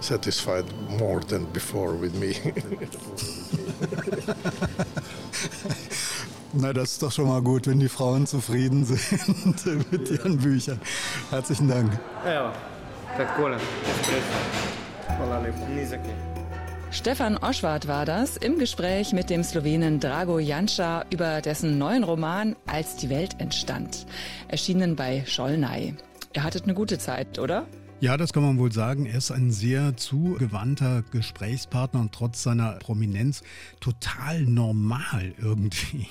satisfied 0.00 0.64
more 0.98 1.20
than 1.20 1.46
before 1.52 2.00
with 2.00 2.14
me. 2.14 2.34
Na, 6.52 6.72
das 6.72 6.92
ist 6.92 7.02
doch 7.02 7.10
schon 7.10 7.26
mal 7.26 7.42
gut, 7.42 7.66
wenn 7.66 7.80
die 7.80 7.88
Frauen 7.88 8.26
zufrieden 8.26 8.84
sind 8.84 9.90
mit 9.90 10.10
ihren 10.10 10.38
Büchern. 10.38 10.80
Herzlichen 11.30 11.68
Dank. 11.68 11.98
Ja, 12.24 12.52
Stefan 16.90 17.36
Oschwart 17.36 17.88
war 17.88 18.06
das 18.06 18.36
im 18.36 18.58
Gespräch 18.58 19.12
mit 19.12 19.30
dem 19.30 19.42
Slowenen 19.42 19.98
Drago 19.98 20.38
Janša 20.38 21.06
über 21.10 21.40
dessen 21.40 21.76
neuen 21.76 22.04
Roman 22.04 22.54
Als 22.66 22.96
die 22.96 23.10
Welt 23.10 23.40
entstand, 23.40 24.06
erschienen 24.48 24.94
bei 24.94 25.24
Schollnei. 25.26 25.94
Ihr 26.34 26.42
hattet 26.44 26.64
eine 26.64 26.74
gute 26.74 26.98
Zeit, 26.98 27.38
oder? 27.38 27.66
Ja, 28.00 28.16
das 28.16 28.32
kann 28.32 28.42
man 28.42 28.58
wohl 28.58 28.72
sagen. 28.72 29.06
Er 29.06 29.16
ist 29.16 29.30
ein 29.30 29.50
sehr 29.50 29.96
zugewandter 29.96 31.02
Gesprächspartner 31.10 32.00
und 32.00 32.12
trotz 32.12 32.42
seiner 32.42 32.72
Prominenz 32.72 33.42
total 33.80 34.42
normal 34.42 35.32
irgendwie. 35.40 36.06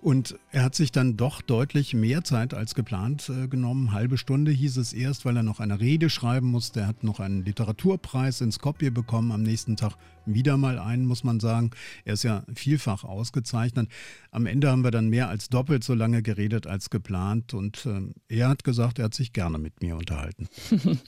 Und 0.00 0.36
er 0.50 0.64
hat 0.64 0.74
sich 0.74 0.90
dann 0.90 1.16
doch 1.16 1.42
deutlich 1.42 1.94
mehr 1.94 2.24
Zeit 2.24 2.54
als 2.54 2.74
geplant 2.74 3.28
äh, 3.28 3.46
genommen. 3.46 3.92
Halbe 3.92 4.16
Stunde 4.16 4.50
hieß 4.50 4.78
es 4.78 4.92
erst, 4.92 5.26
weil 5.26 5.36
er 5.36 5.42
noch 5.42 5.60
eine 5.60 5.78
Rede 5.78 6.10
schreiben 6.10 6.48
musste. 6.48 6.80
Er 6.80 6.86
hat 6.88 7.04
noch 7.04 7.20
einen 7.20 7.44
Literaturpreis 7.44 8.40
in 8.40 8.50
Skopje 8.50 8.90
bekommen. 8.90 9.30
Am 9.30 9.42
nächsten 9.42 9.76
Tag 9.76 9.96
wieder 10.34 10.56
mal 10.56 10.78
einen, 10.78 11.06
muss 11.06 11.24
man 11.24 11.40
sagen. 11.40 11.70
Er 12.04 12.14
ist 12.14 12.22
ja 12.22 12.44
vielfach 12.54 13.04
ausgezeichnet. 13.04 13.88
Am 14.30 14.46
Ende 14.46 14.70
haben 14.70 14.84
wir 14.84 14.90
dann 14.90 15.08
mehr 15.08 15.28
als 15.28 15.48
doppelt 15.48 15.84
so 15.84 15.94
lange 15.94 16.22
geredet 16.22 16.66
als 16.66 16.90
geplant. 16.90 17.54
Und 17.54 17.86
äh, 17.86 18.12
er 18.28 18.48
hat 18.48 18.64
gesagt, 18.64 18.98
er 18.98 19.06
hat 19.06 19.14
sich 19.14 19.32
gerne 19.32 19.58
mit 19.58 19.82
mir 19.82 19.96
unterhalten. 19.96 20.48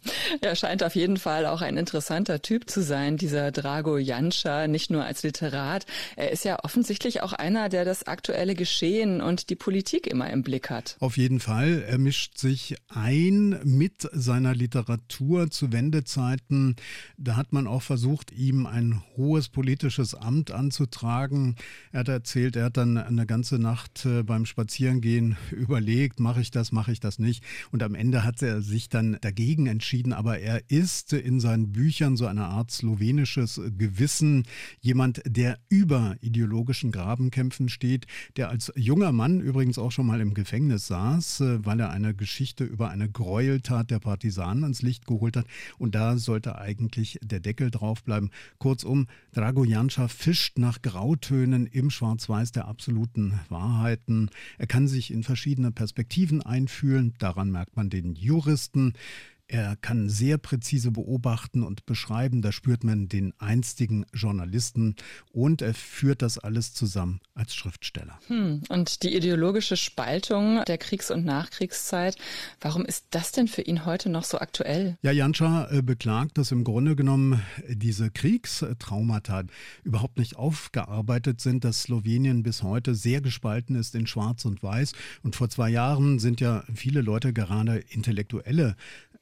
Er 0.43 0.55
scheint 0.55 0.83
auf 0.83 0.95
jeden 0.95 1.17
Fall 1.17 1.45
auch 1.45 1.61
ein 1.61 1.77
interessanter 1.77 2.41
Typ 2.41 2.71
zu 2.71 2.83
sein, 2.83 3.17
dieser 3.17 3.51
Drago 3.51 3.99
Janša, 3.99 4.69
nicht 4.69 4.91
nur 4.91 5.05
als 5.05 5.23
Literat. 5.23 5.87
Er 6.17 6.31
ist 6.31 6.45
ja 6.45 6.63
offensichtlich 6.63 7.23
auch 7.23 7.33
einer, 7.33 7.69
der 7.69 7.85
das 7.85 8.07
aktuelle 8.07 8.55
Geschehen 8.55 9.21
und 9.21 9.51
die 9.51 9.57
Politik 9.57 10.07
immer 10.07 10.31
im 10.31 10.43
Blick 10.43 10.71
hat. 10.71 10.97
Auf 11.01 11.17
jeden 11.17 11.41
Fall. 11.41 11.85
Er 11.87 11.99
mischt 11.99 12.39
sich 12.39 12.77
ein 12.89 13.61
mit 13.65 14.09
seiner 14.13 14.55
Literatur 14.55 15.51
zu 15.51 15.73
Wendezeiten. 15.73 16.77
Da 17.19 17.37
hat 17.37 17.53
man 17.53 17.67
auch 17.67 17.83
versucht, 17.83 18.33
ihm 18.33 18.67
ein 18.67 19.03
hohes 19.21 19.49
politisches 19.49 20.15
Amt 20.15 20.51
anzutragen. 20.51 21.55
Er 21.93 22.01
hat 22.01 22.09
erzählt, 22.09 22.57
er 22.57 22.65
hat 22.67 22.77
dann 22.77 22.97
eine 22.97 23.27
ganze 23.27 23.59
Nacht 23.59 24.07
äh, 24.07 24.23
beim 24.23 24.47
Spazierengehen 24.47 25.37
überlegt, 25.51 26.19
mache 26.19 26.41
ich 26.41 26.51
das, 26.51 26.73
mache 26.73 26.93
ich 26.93 27.01
das 27.01 27.19
nicht. 27.19 27.45
Und 27.71 27.83
am 27.83 27.95
Ende 27.95 28.25
hat 28.25 28.43
er 28.43 28.63
sich 28.63 28.89
dann 28.89 29.19
dagegen 29.21 29.67
entschieden, 29.67 30.13
aber 30.13 30.41
er 30.41 30.71
ist 30.71 31.13
in 31.13 31.39
seinen 31.41 31.73
Büchern 31.73 32.17
so 32.17 32.27
eine 32.27 32.47
Art 32.47 32.71
slowenisches 32.71 33.61
Gewissen, 33.77 34.45
jemand, 34.81 35.23
der 35.27 35.59
über 35.69 36.17
ideologischen 36.21 36.91
Grabenkämpfen 36.91 37.69
steht, 37.69 38.07
der 38.37 38.49
als 38.49 38.73
junger 38.75 39.13
Mann 39.13 39.41
übrigens 39.41 39.79
auch 39.79 39.93
schon 39.93 40.07
mal 40.07 40.21
im 40.21 40.35
Gefängnis 40.35 40.87
saß, 40.87 41.41
äh, 41.41 41.65
weil 41.65 41.81
er 41.81 41.91
eine 41.91 42.15
Geschichte 42.15 42.65
über 42.65 42.91
eine 42.91 43.11
Gräueltat 43.11 43.91
der 43.91 43.99
Partisanen 43.99 44.65
ans 44.65 44.83
Licht 44.83 45.07
geholt 45.07 45.37
hat. 45.37 45.47
Und 45.79 45.95
da 45.95 46.17
sollte 46.17 46.59
eigentlich 46.59 47.19
der 47.23 47.41
Deckel 47.41 47.71
drauf 47.71 48.03
bleiben. 48.03 48.31
Kurzum, 48.59 49.07
Drago 49.33 49.65
Janša 49.65 50.09
fischt 50.09 50.59
nach 50.59 50.83
Grautönen 50.83 51.67
im 51.67 51.91
Schwarz-Weiß 51.91 52.53
der 52.53 52.67
absoluten 52.67 53.39
Wahrheiten. 53.49 54.31
Er 54.59 54.67
kann 54.67 54.89
sich 54.89 55.13
in 55.13 55.23
verschiedene 55.23 55.73
Perspektiven 55.73 56.43
einfühlen. 56.43 57.15
Daran 57.19 57.51
merkt 57.51 57.77
man 57.77 57.91
den 57.91 58.15
Juristen. 58.15 58.95
Er 59.53 59.75
kann 59.75 60.09
sehr 60.09 60.39
präzise 60.39 60.93
beobachten 60.93 61.65
und 61.65 61.85
beschreiben, 61.85 62.41
da 62.41 62.53
spürt 62.53 62.85
man 62.85 63.09
den 63.09 63.35
einstigen 63.41 64.07
Journalisten 64.15 64.95
und 65.33 65.61
er 65.61 65.75
führt 65.75 66.23
das 66.23 66.39
alles 66.39 66.73
zusammen 66.73 67.21
als 67.35 67.57
Schriftsteller. 67.57 68.21
Hm. 68.29 68.63
Und 68.69 69.03
die 69.03 69.13
ideologische 69.13 69.77
Spaltung 69.77 70.63
der 70.69 70.79
Kriegs- 70.79 71.11
und 71.11 71.25
Nachkriegszeit, 71.25 72.17
warum 72.61 72.85
ist 72.85 73.07
das 73.11 73.33
denn 73.33 73.49
für 73.49 73.63
ihn 73.63 73.87
heute 73.87 74.09
noch 74.09 74.23
so 74.23 74.39
aktuell? 74.39 74.97
Ja, 75.03 75.11
Janscha 75.11 75.69
äh, 75.73 75.83
beklagt, 75.83 76.39
dass 76.39 76.53
im 76.53 76.63
Grunde 76.63 76.95
genommen 76.95 77.43
diese 77.67 78.13
Kriegstraumata 78.13 79.43
überhaupt 79.83 80.21
nicht 80.21 80.37
aufgearbeitet 80.37 81.41
sind, 81.41 81.65
dass 81.65 81.83
Slowenien 81.83 82.45
bis 82.45 82.63
heute 82.63 82.95
sehr 82.95 83.21
gespalten 83.21 83.75
ist 83.75 83.97
in 83.97 84.07
Schwarz 84.07 84.45
und 84.45 84.63
Weiß. 84.63 84.93
Und 85.25 85.35
vor 85.35 85.49
zwei 85.49 85.71
Jahren 85.71 86.21
sind 86.21 86.41
ja 86.41 86.63
viele 86.73 87.01
Leute, 87.01 87.33
gerade 87.33 87.79
Intellektuelle, 87.79 88.77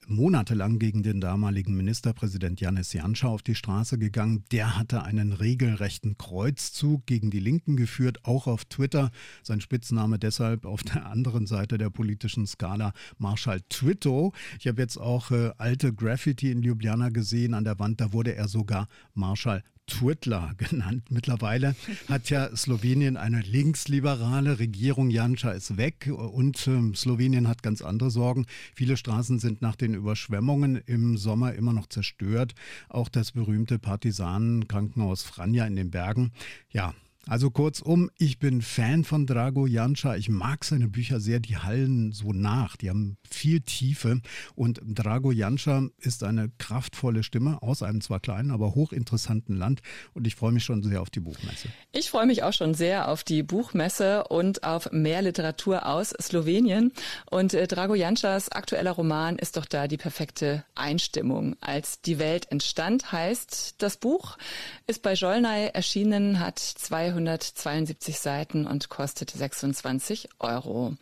monatelang 0.08 0.78
gegen 0.78 1.02
den 1.02 1.20
damaligen 1.20 1.76
Ministerpräsident 1.76 2.60
Janis 2.60 2.92
Janša 2.92 3.28
auf 3.28 3.42
die 3.42 3.54
Straße 3.54 3.98
gegangen. 3.98 4.44
Der 4.50 4.76
hatte 4.76 5.02
einen 5.02 5.32
regelrechten 5.32 6.16
Kreuzzug 6.16 7.06
gegen 7.06 7.30
die 7.30 7.40
Linken 7.40 7.76
geführt, 7.76 8.24
auch 8.24 8.46
auf 8.46 8.64
Twitter. 8.64 9.10
Sein 9.42 9.60
Spitzname 9.60 10.18
deshalb 10.18 10.64
auf 10.64 10.82
der 10.82 11.06
anderen 11.06 11.46
Seite 11.46 11.78
der 11.78 11.90
politischen 11.90 12.46
Skala 12.46 12.92
Marschall 13.18 13.60
Twitto. 13.68 14.32
Ich 14.58 14.66
habe 14.66 14.80
jetzt 14.80 14.96
auch 14.96 15.30
äh, 15.30 15.52
alte 15.58 15.92
Graffiti 15.92 16.50
in 16.50 16.62
Ljubljana 16.62 17.10
gesehen 17.10 17.54
an 17.54 17.64
der 17.64 17.78
Wand. 17.78 18.00
Da 18.00 18.12
wurde 18.12 18.34
er 18.34 18.48
sogar 18.48 18.88
Marschall 19.14 19.62
Twitler 19.88 20.52
genannt. 20.58 21.10
Mittlerweile 21.10 21.74
hat 22.08 22.30
ja 22.30 22.54
Slowenien 22.56 23.16
eine 23.16 23.40
linksliberale 23.40 24.58
Regierung. 24.58 25.10
Janša 25.10 25.50
ist 25.50 25.76
weg 25.76 26.08
und 26.12 26.66
äh, 26.68 26.94
Slowenien 26.94 27.48
hat 27.48 27.62
ganz 27.62 27.82
andere 27.82 28.10
Sorgen. 28.10 28.46
Viele 28.74 28.96
Straßen 28.96 29.40
sind 29.40 29.62
nach 29.62 29.74
den 29.74 29.94
Überschwemmungen 29.94 30.76
im 30.86 31.16
Sommer 31.16 31.54
immer 31.54 31.72
noch 31.72 31.88
zerstört. 31.88 32.54
Auch 32.88 33.08
das 33.08 33.32
berühmte 33.32 33.78
Partisanenkrankenhaus 33.78 35.22
Franja 35.22 35.66
in 35.66 35.76
den 35.76 35.90
Bergen. 35.90 36.30
Ja, 36.70 36.94
also 37.28 37.50
kurzum, 37.50 38.10
ich 38.16 38.38
bin 38.38 38.62
Fan 38.62 39.04
von 39.04 39.26
Drago 39.26 39.66
Janša. 39.66 40.16
Ich 40.16 40.30
mag 40.30 40.64
seine 40.64 40.88
Bücher 40.88 41.20
sehr, 41.20 41.40
die 41.40 41.58
hallen 41.58 42.12
so 42.12 42.32
nach, 42.32 42.76
die 42.76 42.88
haben 42.88 43.18
viel 43.28 43.60
Tiefe. 43.60 44.22
Und 44.54 44.80
Drago 44.82 45.30
Janša 45.30 45.88
ist 45.98 46.24
eine 46.24 46.50
kraftvolle 46.56 47.22
Stimme 47.22 47.62
aus 47.62 47.82
einem 47.82 48.00
zwar 48.00 48.20
kleinen, 48.20 48.50
aber 48.50 48.74
hochinteressanten 48.74 49.54
Land. 49.56 49.82
Und 50.14 50.26
ich 50.26 50.36
freue 50.36 50.52
mich 50.52 50.64
schon 50.64 50.82
sehr 50.82 51.02
auf 51.02 51.10
die 51.10 51.20
Buchmesse. 51.20 51.68
Ich 51.92 52.08
freue 52.08 52.24
mich 52.24 52.44
auch 52.44 52.54
schon 52.54 52.72
sehr 52.72 53.08
auf 53.08 53.24
die 53.24 53.42
Buchmesse 53.42 54.24
und 54.24 54.64
auf 54.64 54.90
mehr 54.92 55.20
Literatur 55.20 55.84
aus 55.84 56.14
Slowenien. 56.20 56.92
Und 57.30 57.52
äh, 57.52 57.66
Drago 57.66 57.94
Janšas 57.94 58.50
aktueller 58.52 58.92
Roman 58.92 59.36
ist 59.36 59.58
doch 59.58 59.66
da 59.66 59.86
die 59.86 59.98
perfekte 59.98 60.64
Einstimmung. 60.74 61.56
Als 61.60 62.00
die 62.00 62.18
Welt 62.18 62.50
entstand, 62.50 63.12
heißt 63.12 63.82
das 63.82 63.98
Buch, 63.98 64.38
ist 64.86 65.02
bei 65.02 65.12
Jolnay 65.12 65.68
erschienen, 65.74 66.40
hat 66.40 66.58
200 66.58 67.17
272 67.26 68.18
Seiten 68.18 68.66
und 68.66 68.88
kostet 68.88 69.30
26 69.30 70.28
Euro. 70.38 70.96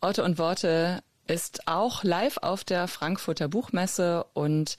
Orte 0.00 0.24
und 0.24 0.38
Worte 0.38 1.02
ist 1.26 1.66
auch 1.66 2.04
live 2.04 2.38
auf 2.38 2.64
der 2.64 2.88
Frankfurter 2.88 3.48
Buchmesse 3.48 4.24
und 4.34 4.76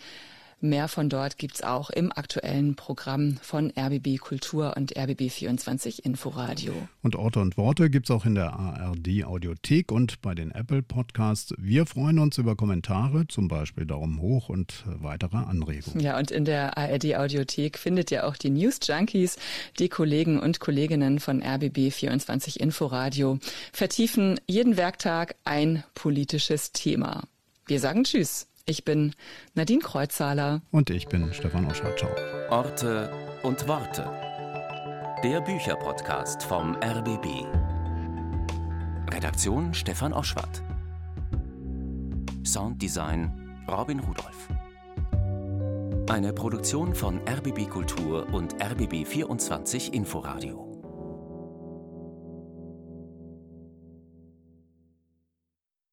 Mehr 0.59 0.87
von 0.87 1.07
dort 1.07 1.37
gibt's 1.37 1.61
auch 1.61 1.91
im 1.91 2.11
aktuellen 2.11 2.75
Programm 2.75 3.37
von 3.43 3.71
RBB 3.77 4.17
Kultur 4.17 4.73
und 4.75 4.97
RBB 4.97 5.29
24 5.29 6.03
Inforadio. 6.03 6.73
Und 7.03 7.15
Orte 7.15 7.41
und 7.41 7.57
Worte 7.57 7.91
gibt's 7.91 8.09
auch 8.09 8.25
in 8.25 8.33
der 8.33 8.53
ARD 8.53 9.23
Audiothek 9.25 9.91
und 9.91 10.19
bei 10.23 10.33
den 10.33 10.49
Apple 10.49 10.81
Podcasts. 10.81 11.53
Wir 11.59 11.85
freuen 11.85 12.17
uns 12.17 12.39
über 12.39 12.55
Kommentare, 12.55 13.27
zum 13.27 13.47
Beispiel 13.47 13.85
Daumen 13.85 14.19
hoch 14.19 14.49
und 14.49 14.83
weitere 14.87 15.37
Anregungen. 15.37 15.99
Ja, 15.99 16.17
und 16.17 16.31
in 16.31 16.43
der 16.43 16.75
ARD 16.75 17.15
Audiothek 17.17 17.77
findet 17.77 18.09
ihr 18.09 18.25
auch 18.25 18.35
die 18.35 18.49
News 18.49 18.79
Junkies, 18.81 19.37
die 19.77 19.89
Kollegen 19.89 20.39
und 20.39 20.59
Kolleginnen 20.59 21.19
von 21.19 21.43
RBB 21.43 21.91
24 21.91 22.59
Inforadio, 22.59 23.37
vertiefen 23.71 24.39
jeden 24.47 24.75
Werktag 24.75 25.35
ein 25.43 25.83
politisches 25.93 26.71
Thema. 26.71 27.25
Wir 27.67 27.79
sagen 27.79 28.05
Tschüss. 28.05 28.47
Ich 28.69 28.83
bin 28.83 29.13
Nadine 29.55 29.79
Kreuzhaler. 29.79 30.61
Und 30.71 30.89
ich 30.89 31.07
bin 31.07 31.33
Stefan 31.33 31.71
Oschatschau. 31.71 32.09
Orte 32.49 33.09
und 33.41 33.65
Worte. 33.65 34.03
Der 35.23 35.39
Bücherpodcast 35.39 36.43
vom 36.43 36.75
RBB. 36.75 37.45
Redaktion 39.09 39.73
Stefan 39.73 40.11
Oschwart. 40.11 40.61
Sounddesign 42.45 43.63
Robin 43.69 44.01
Rudolph. 44.01 44.49
Eine 46.09 46.33
Produktion 46.33 46.93
von 46.93 47.21
RBB 47.25 47.69
Kultur 47.69 48.27
und 48.33 48.61
RBB 48.61 49.07
24 49.07 49.93
Inforadio. 49.93 50.66